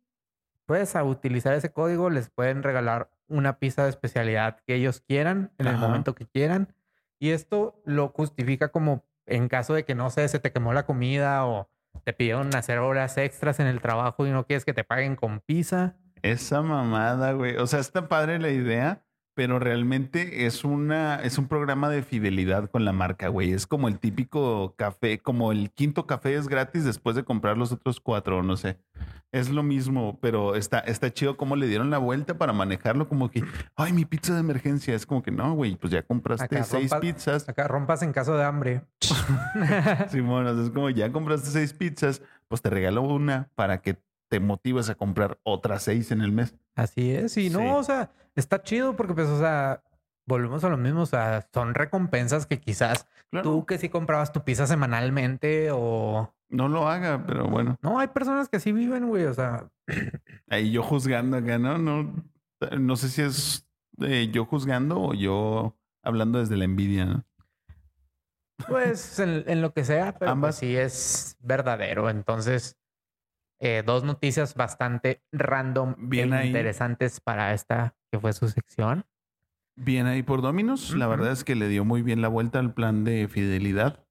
pues 0.66 0.96
a 0.96 1.04
utilizar 1.04 1.54
ese 1.54 1.72
código 1.72 2.11
les 2.11 2.30
pueden 2.30 2.62
regalar 2.62 3.11
una 3.28 3.59
pizza 3.59 3.85
de 3.85 3.90
especialidad 3.90 4.61
que 4.66 4.74
ellos 4.74 5.00
quieran 5.00 5.52
en 5.59 5.66
el 5.66 5.76
momento 5.76 6.14
que 6.14 6.26
quieran. 6.26 6.74
Y 7.18 7.30
esto 7.30 7.80
lo 7.85 8.09
justifica 8.09 8.68
como 8.68 9.04
en 9.26 9.48
caso 9.48 9.74
de 9.74 9.85
que 9.85 9.94
no 9.94 10.11
sé, 10.11 10.28
se 10.28 10.38
te 10.38 10.52
quemó 10.52 10.72
la 10.72 10.85
comida 10.85 11.46
o 11.46 11.68
te 12.04 12.12
pidieron 12.12 12.54
hacer 12.54 12.78
horas 12.78 13.16
extras 13.16 13.61
en 13.61 13.66
el 13.66 13.80
trabajo 13.80 14.26
y 14.26 14.30
no 14.30 14.44
quieres 14.44 14.64
que 14.64 14.74
te 14.74 14.85
paguen 14.85 15.16
con 15.16 15.40
pizza. 15.40 15.96
Esa 16.24 16.62
mamada, 16.62 17.32
güey. 17.32 17.56
O 17.58 17.66
sea, 17.66 17.80
está 17.80 18.08
padre 18.08 18.38
la 18.38 18.48
idea, 18.50 19.02
pero 19.34 19.58
realmente 19.58 20.46
es 20.46 20.64
una, 20.64 21.16
es 21.16 21.37
un 21.37 21.48
programa 21.48 21.90
de 21.90 22.02
fidelidad 22.02 22.70
con 22.70 22.84
la 22.87 22.92
marca, 22.92 23.28
güey. 23.28 23.52
Es 23.52 23.66
como 23.66 23.88
el 23.88 23.98
típico 23.98 24.74
café, 24.76 25.18
como 25.18 25.52
el 25.52 25.70
quinto 25.70 26.06
café 26.06 26.34
es 26.37 26.48
gratis 26.48 26.84
después 26.84 27.14
de 27.14 27.24
comprar 27.24 27.58
los 27.58 27.72
otros 27.72 28.00
cuatro, 28.00 28.42
no 28.42 28.56
sé. 28.56 28.78
Es 29.32 29.50
lo 29.50 29.62
mismo, 29.64 30.18
pero 30.22 30.54
está, 30.54 30.78
está 30.78 31.12
chido 31.12 31.37
cómo 31.37 31.56
le 31.56 31.66
dieron 31.66 31.90
la 31.90 31.98
vuelta 31.98 32.38
para 32.38 32.52
manejarlo 32.54 33.06
como 33.08 33.30
que, 33.30 33.42
ay, 33.76 33.92
mi 33.92 34.04
pizza 34.06 34.32
de 34.32 34.40
emergencia. 34.40 34.94
Es 34.94 35.04
como 35.04 35.22
que 35.22 35.30
no, 35.32 35.52
güey, 35.54 35.74
pues 35.76 35.92
ya 35.92 36.02
compraste 36.02 36.44
Acá 36.44 36.62
seis 36.64 36.90
rompas- 36.90 37.00
pizzas. 37.00 37.48
Acá 37.48 37.68
rompas 37.68 38.02
en 38.02 38.12
caso 38.12 38.34
de 38.37 38.44
hambre. 38.44 38.82
Simón, 40.08 40.46
o 40.46 40.54
sea, 40.54 40.64
es 40.64 40.70
como 40.70 40.88
ya 40.90 41.10
compraste 41.12 41.50
seis 41.50 41.72
pizzas, 41.72 42.22
pues 42.48 42.62
te 42.62 42.70
regalo 42.70 43.02
una 43.02 43.48
para 43.56 43.82
que 43.82 43.98
te 44.28 44.40
motives 44.40 44.88
a 44.90 44.94
comprar 44.94 45.38
otras 45.42 45.82
seis 45.84 46.10
en 46.10 46.20
el 46.20 46.32
mes. 46.32 46.54
Así 46.74 47.12
es. 47.12 47.37
Y 47.37 47.50
no, 47.50 47.58
Sí. 47.60 47.66
o 47.68 47.82
sea, 47.84 48.10
está 48.34 48.62
chido 48.62 48.96
porque 48.96 49.14
pues, 49.14 49.28
o 49.28 49.38
sea, 49.38 49.82
volvemos 50.26 50.64
a 50.64 50.68
lo 50.68 50.76
mismo. 50.76 51.02
O 51.02 51.06
sea, 51.06 51.46
son 51.52 51.74
recompensas 51.74 52.46
que 52.46 52.60
quizás 52.60 53.06
Claro. 53.30 53.50
tú 53.50 53.66
que 53.66 53.78
sí 53.78 53.88
comprabas 53.88 54.32
tu 54.32 54.42
pizza 54.44 54.66
semanalmente 54.66 55.68
o... 55.72 56.32
No 56.50 56.68
lo 56.68 56.88
haga, 56.88 57.24
pero 57.26 57.48
bueno. 57.48 57.78
No, 57.82 57.98
hay 57.98 58.08
personas 58.08 58.48
que 58.48 58.58
así 58.58 58.70
viven, 58.72 59.08
güey. 59.08 59.24
O 59.24 59.34
sea, 59.34 59.68
Ahí 60.48 60.70
yo 60.70 60.82
juzgando 60.82 61.37
acá, 61.37 61.58
¿no? 61.58 61.78
No, 61.78 62.14
no 62.78 62.96
sé 62.96 63.08
si 63.08 63.22
es 63.22 63.66
eh, 64.00 64.28
yo 64.32 64.44
juzgando 64.44 65.00
o 65.00 65.14
yo 65.14 65.76
hablando 66.02 66.38
desde 66.38 66.56
la 66.56 66.64
envidia, 66.64 67.04
¿no? 67.06 67.24
pues 68.68 69.18
en, 69.18 69.44
en 69.46 69.60
lo 69.62 69.72
que 69.72 69.84
sea, 69.84 70.16
pero 70.18 70.30
Ambas. 70.30 70.56
pues, 70.56 70.70
sí 70.70 70.76
es 70.76 71.37
verdadero. 71.40 72.08
Entonces, 72.08 72.76
eh, 73.64 73.83
dos 73.83 74.05
noticias 74.05 74.55
bastante 74.55 75.22
random 75.33 75.94
Bien 75.98 76.33
e 76.33 76.37
ahí. 76.37 76.46
interesantes 76.48 77.20
para 77.20 77.55
esta 77.55 77.96
que 78.12 78.18
fue 78.20 78.33
su 78.35 78.48
sección. 78.48 79.05
Bien 79.77 80.07
ahí 80.07 80.22
por 80.22 80.42
Dominos. 80.42 80.94
La 80.94 81.07
verdad 81.07 81.33
es 81.33 81.44
que 81.44 81.55
le 81.55 81.68
dio 81.68 81.85
muy 81.85 82.03
bien 82.03 82.20
la 82.20 82.29
vuelta 82.29 82.59
al 82.59 82.74
plan 82.74 83.05
de 83.05 83.27
fidelidad. 83.27 84.05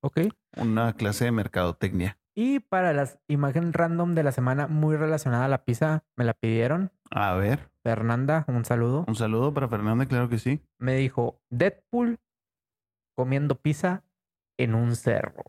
Ok. 0.00 0.20
Una 0.56 0.94
clase 0.94 1.26
de 1.26 1.32
mercadotecnia. 1.32 2.18
Y 2.34 2.60
para 2.60 2.92
las 2.92 3.18
imágenes 3.28 3.72
random 3.74 4.14
de 4.14 4.22
la 4.22 4.32
semana 4.32 4.68
muy 4.68 4.96
relacionada 4.96 5.44
a 5.44 5.48
la 5.48 5.64
pizza, 5.64 6.04
me 6.16 6.24
la 6.24 6.34
pidieron. 6.34 6.90
A 7.10 7.34
ver, 7.34 7.70
Fernanda, 7.82 8.44
un 8.48 8.64
saludo. 8.64 9.04
un 9.06 9.16
saludo 9.16 9.52
para 9.52 9.68
Fernanda, 9.68 10.06
claro 10.06 10.28
que 10.28 10.38
sí. 10.38 10.60
Me 10.78 10.94
dijo 10.94 11.40
Deadpool 11.50 12.18
comiendo 13.16 13.56
pizza 13.56 14.04
en 14.56 14.74
un 14.74 14.94
cerro. 14.96 15.44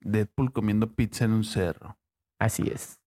Deadpool 0.00 0.52
comiendo 0.52 0.94
pizza 0.94 1.24
en 1.24 1.32
un 1.32 1.44
cerro. 1.44 1.98
Así 2.38 2.68
es. 2.68 3.00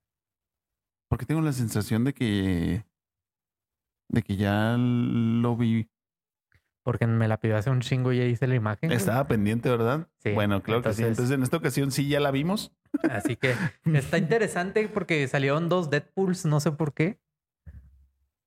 Porque 1.10 1.26
tengo 1.26 1.42
la 1.42 1.54
sensación 1.54 2.04
de 2.04 2.14
que. 2.14 2.86
de 4.10 4.22
que 4.24 4.36
ya 4.36 4.76
lo 4.78 5.56
vi. 5.56 5.90
Porque 6.84 7.06
me 7.06 7.28
la 7.28 7.38
pidió 7.38 7.58
hace 7.58 7.70
un 7.70 7.82
chingo 7.82 8.14
y 8.14 8.18
ya 8.20 8.24
hice 8.24 8.48
la 8.48 8.56
imagen. 8.56 8.88
güey. 8.90 8.98
Estaba 8.98 9.28
pendiente, 9.28 9.70
¿verdad? 9.70 10.08
Sí, 10.20 10.32
Bueno, 10.32 10.64
claro 10.64 10.82
que 10.82 10.94
sí. 10.94 11.02
entonces- 11.02 11.10
Entonces, 11.10 11.36
en 11.36 11.44
esta 11.44 11.58
ocasión 11.58 11.92
sí 11.92 12.08
ya 12.08 12.20
la 12.22 12.32
vimos. 12.32 12.72
Así 13.10 13.36
que 13.36 13.54
está 13.86 14.18
interesante 14.18 14.88
porque 14.88 15.28
salieron 15.28 15.68
dos 15.68 15.90
Deadpools, 15.90 16.46
no 16.46 16.60
sé 16.62 16.72
por 16.72 16.94
qué. 16.94 17.20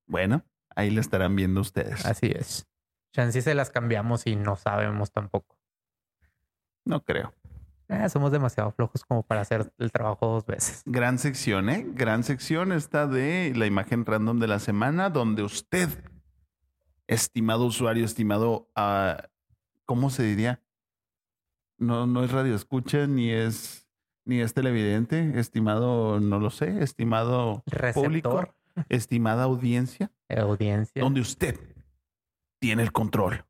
Bueno, 0.07 0.43
ahí 0.75 0.91
lo 0.91 1.01
estarán 1.03 1.37
viendo 1.37 1.61
ustedes. 1.61 2.05
Así 2.07 2.33
es. 2.35 2.67
Chance 3.15 3.43
se 3.43 3.55
las 3.55 3.71
cambiamos 3.71 4.27
y 4.27 4.37
no 4.37 4.57
sabemos 4.57 5.13
tampoco. 5.13 5.59
No 6.87 7.05
creo. 7.05 7.35
Eh, 7.91 8.09
somos 8.09 8.31
demasiado 8.31 8.71
flojos 8.71 9.05
como 9.05 9.25
para 9.25 9.41
hacer 9.41 9.73
el 9.79 9.91
trabajo 9.91 10.27
dos 10.27 10.47
veces. 10.47 10.83
Gran 10.87 11.19
sección, 11.19 11.69
¿eh? 11.69 11.85
Gran 11.89 12.23
sección 12.23 12.71
esta 12.71 13.09
de 13.09 13.53
la 13.57 13.67
imagen 13.67 14.07
random 14.07 14.39
de 14.39 14.47
la 14.47 14.61
semana, 14.61 15.11
donde 15.11 15.43
usted, 15.43 15.89
estimado 17.09 17.65
usuario, 17.67 18.05
estimado, 18.05 18.71
ah, 18.77 19.29
¿cómo 19.87 20.11
se 20.11 20.23
diría? 20.23 20.63
No, 21.79 22.07
no 22.07 22.23
es 22.23 22.31
radio 22.31 22.55
escucha, 22.55 23.09
ni 23.09 23.33
es, 23.33 23.89
ni 24.25 24.41
es 24.41 24.55
televidente, 24.55 25.41
estimado, 25.41 26.21
no 26.21 26.39
lo 26.39 26.51
sé, 26.51 26.85
estimado 26.85 27.65
público, 27.93 28.41
Receptor, 28.41 28.55
estimada 28.89 29.43
audiencia, 29.43 30.13
audiencia. 30.29 31.03
donde 31.03 31.23
usted 31.23 31.59
tiene 32.61 32.83
el 32.83 32.93
control. 32.93 33.47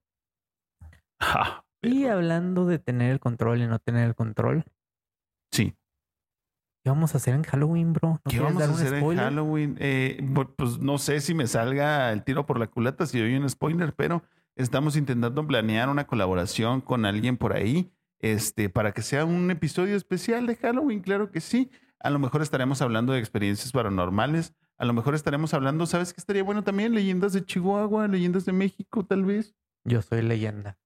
Ja, 1.21 1.60
Y 1.83 2.07
hablando 2.07 2.67
de 2.67 2.79
tener 2.79 3.11
el 3.13 3.21
control 3.21 3.63
y 3.63 3.67
no 3.67 3.79
tener 3.79 4.07
el 4.07 4.15
control, 4.15 4.65
sí. 5.51 5.75
¿qué 6.83 6.91
vamos 6.91 7.15
a 7.15 7.19
hacer 7.19 7.35
en 7.35 7.43
Halloween, 7.43 7.93
bro? 7.93 8.21
¿No 8.25 8.31
¿Qué 8.31 8.41
vamos 8.41 8.63
a 8.63 8.67
dar 8.67 8.75
hacer 8.75 8.95
en? 8.95 9.17
Halloween? 9.17 9.77
Eh, 9.79 10.23
pues 10.57 10.79
no 10.79 10.99
sé 10.99 11.21
si 11.21 11.35
me 11.35 11.47
salga 11.47 12.13
el 12.13 12.23
tiro 12.23 12.47
por 12.47 12.59
la 12.59 12.67
culata 12.67 13.07
si 13.07 13.19
doy 13.19 13.35
un 13.35 13.49
spoiler, 13.49 13.95
pero 13.95 14.23
estamos 14.57 14.97
intentando 14.97 15.47
planear 15.47 15.89
una 15.89 16.07
colaboración 16.07 16.81
con 16.81 17.05
alguien 17.07 17.37
por 17.37 17.55
ahí, 17.55 17.93
este, 18.19 18.69
para 18.69 18.93
que 18.93 19.03
sea 19.03 19.25
un 19.25 19.51
episodio 19.51 19.97
especial 19.97 20.47
de 20.47 20.57
Halloween, 20.57 21.01
claro 21.01 21.31
que 21.31 21.41
sí. 21.41 21.71
A 21.99 22.11
lo 22.11 22.19
mejor 22.19 22.43
estaremos 22.43 22.81
hablando 22.83 23.13
de 23.13 23.19
experiencias 23.19 23.73
paranormales, 23.73 24.55
a 24.79 24.85
lo 24.87 24.95
mejor 24.95 25.15
estaremos 25.15 25.53
hablando, 25.53 25.85
¿sabes 25.85 26.15
qué 26.15 26.21
estaría 26.21 26.43
bueno 26.43 26.65
también? 26.65 26.95
Leyendas 26.95 27.35
de 27.35 27.45
Chihuahua, 27.45 28.09
leyendas 28.09 28.47
de 28.47 28.53
México, 28.53 29.05
tal 29.05 29.25
vez. 29.25 29.55
Yo 29.85 30.01
soy 30.01 30.23
leyenda. 30.23 30.79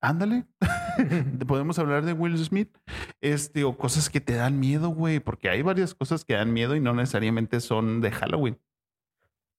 Ándale. 0.00 0.46
Podemos 1.46 1.78
hablar 1.78 2.04
de 2.04 2.12
Will 2.12 2.38
Smith. 2.38 2.76
Este, 3.20 3.64
o 3.64 3.76
cosas 3.76 4.08
que 4.08 4.20
te 4.20 4.34
dan 4.34 4.58
miedo, 4.58 4.88
güey. 4.88 5.20
Porque 5.20 5.50
hay 5.50 5.62
varias 5.62 5.94
cosas 5.94 6.24
que 6.24 6.34
dan 6.34 6.52
miedo 6.52 6.74
y 6.74 6.80
no 6.80 6.94
necesariamente 6.94 7.60
son 7.60 8.00
de 8.00 8.10
Halloween. 8.10 8.58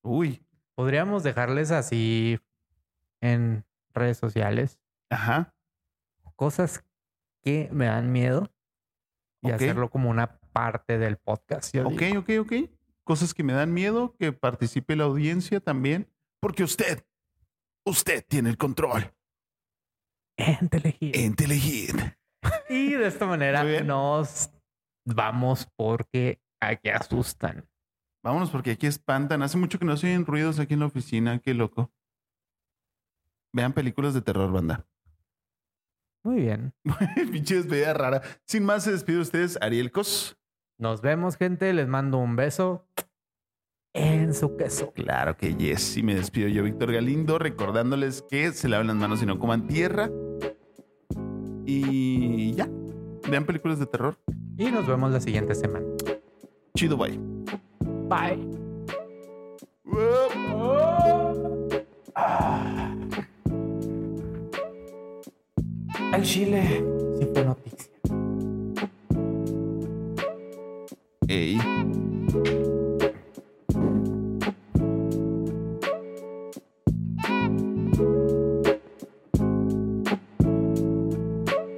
Uy. 0.02 0.44
Podríamos 0.76 1.24
dejarles 1.24 1.70
así 1.72 2.40
en 3.20 3.66
redes 3.94 4.18
sociales 4.18 4.80
Ajá. 5.10 5.54
cosas 6.36 6.84
que 7.44 7.70
me 7.72 7.86
dan 7.86 8.12
miedo 8.12 8.52
y 9.42 9.52
hacerlo 9.52 9.90
como 9.90 10.10
una 10.10 10.40
parte 10.54 10.98
del 10.98 11.18
podcast. 11.18 11.76
Ok, 11.76 12.00
digo. 12.00 12.20
ok, 12.20 12.30
ok. 12.40 12.54
Cosas 13.04 13.34
que 13.34 13.44
me 13.44 13.54
dan 13.54 13.74
miedo, 13.74 14.16
que 14.18 14.32
participe 14.32 14.96
la 14.96 15.04
audiencia 15.04 15.60
también. 15.60 16.08
Porque 16.40 16.64
usted, 16.64 17.06
usted 17.86 18.26
tiene 18.28 18.50
el 18.50 18.58
control. 18.58 19.12
En 20.38 20.70
Telehit. 20.70 21.96
Y 22.70 22.94
de 22.94 23.08
esta 23.08 23.26
manera 23.26 23.64
nos 23.84 24.50
vamos 25.06 25.68
porque 25.76 26.42
aquí 26.62 26.90
asustan. 26.90 27.68
Vámonos 28.24 28.50
porque 28.52 28.72
aquí 28.72 28.88
espantan. 28.88 29.42
Hace 29.42 29.58
mucho 29.58 29.80
que 29.80 29.86
no 29.86 29.98
se 29.98 30.08
oyen 30.08 30.26
ruidos 30.26 30.60
aquí 30.60 30.74
en 30.76 30.82
la 30.82 30.86
oficina. 30.88 31.40
Qué 31.40 31.54
loco. 31.54 31.92
Vean 33.54 33.74
películas 33.74 34.14
de 34.14 34.22
terror, 34.22 34.52
banda. 34.52 34.88
Muy 36.24 36.42
bien. 36.42 36.74
Pinche 37.32 37.56
despedida 37.56 37.94
rara. 37.94 38.22
Sin 38.46 38.64
más, 38.64 38.84
se 38.84 38.92
despide 38.92 39.18
de 39.18 39.22
ustedes, 39.24 39.58
Ariel 39.62 39.92
Cos. 39.92 40.38
Nos 40.80 41.02
vemos, 41.02 41.36
gente. 41.36 41.74
Les 41.74 41.88
mando 41.88 42.20
un 42.20 42.36
beso 42.36 42.88
en 43.94 44.34
su 44.34 44.56
queso. 44.56 44.92
Claro 44.94 45.36
que 45.36 45.56
yes. 45.56 45.98
Y 45.98 46.04
me 46.04 46.16
despido 46.16 46.48
yo, 46.48 46.64
Víctor 46.64 46.94
Galindo, 46.94 47.40
recordándoles 47.40 48.24
que 48.30 48.52
se 48.52 48.70
laven 48.70 48.88
las 48.88 48.96
manos 48.96 49.22
y 49.22 49.26
no 49.26 49.40
coman 49.40 49.68
tierra. 49.68 50.10
Y 51.66 52.54
ya. 52.54 52.70
Vean 53.30 53.46
películas 53.46 53.80
de 53.80 53.86
terror. 53.86 54.18
Y 54.58 54.72
nos 54.72 54.88
vemos 54.88 55.12
la 55.12 55.20
siguiente 55.20 55.56
semana. 55.56 55.86
Chido, 56.76 56.98
bye. 56.98 57.20
Bye. 58.10 58.62
El 66.14 66.24
Chile 66.24 66.84
sí 67.20 67.28
fue 67.34 67.46
noticia. 67.46 67.92
Ey. 71.28 71.81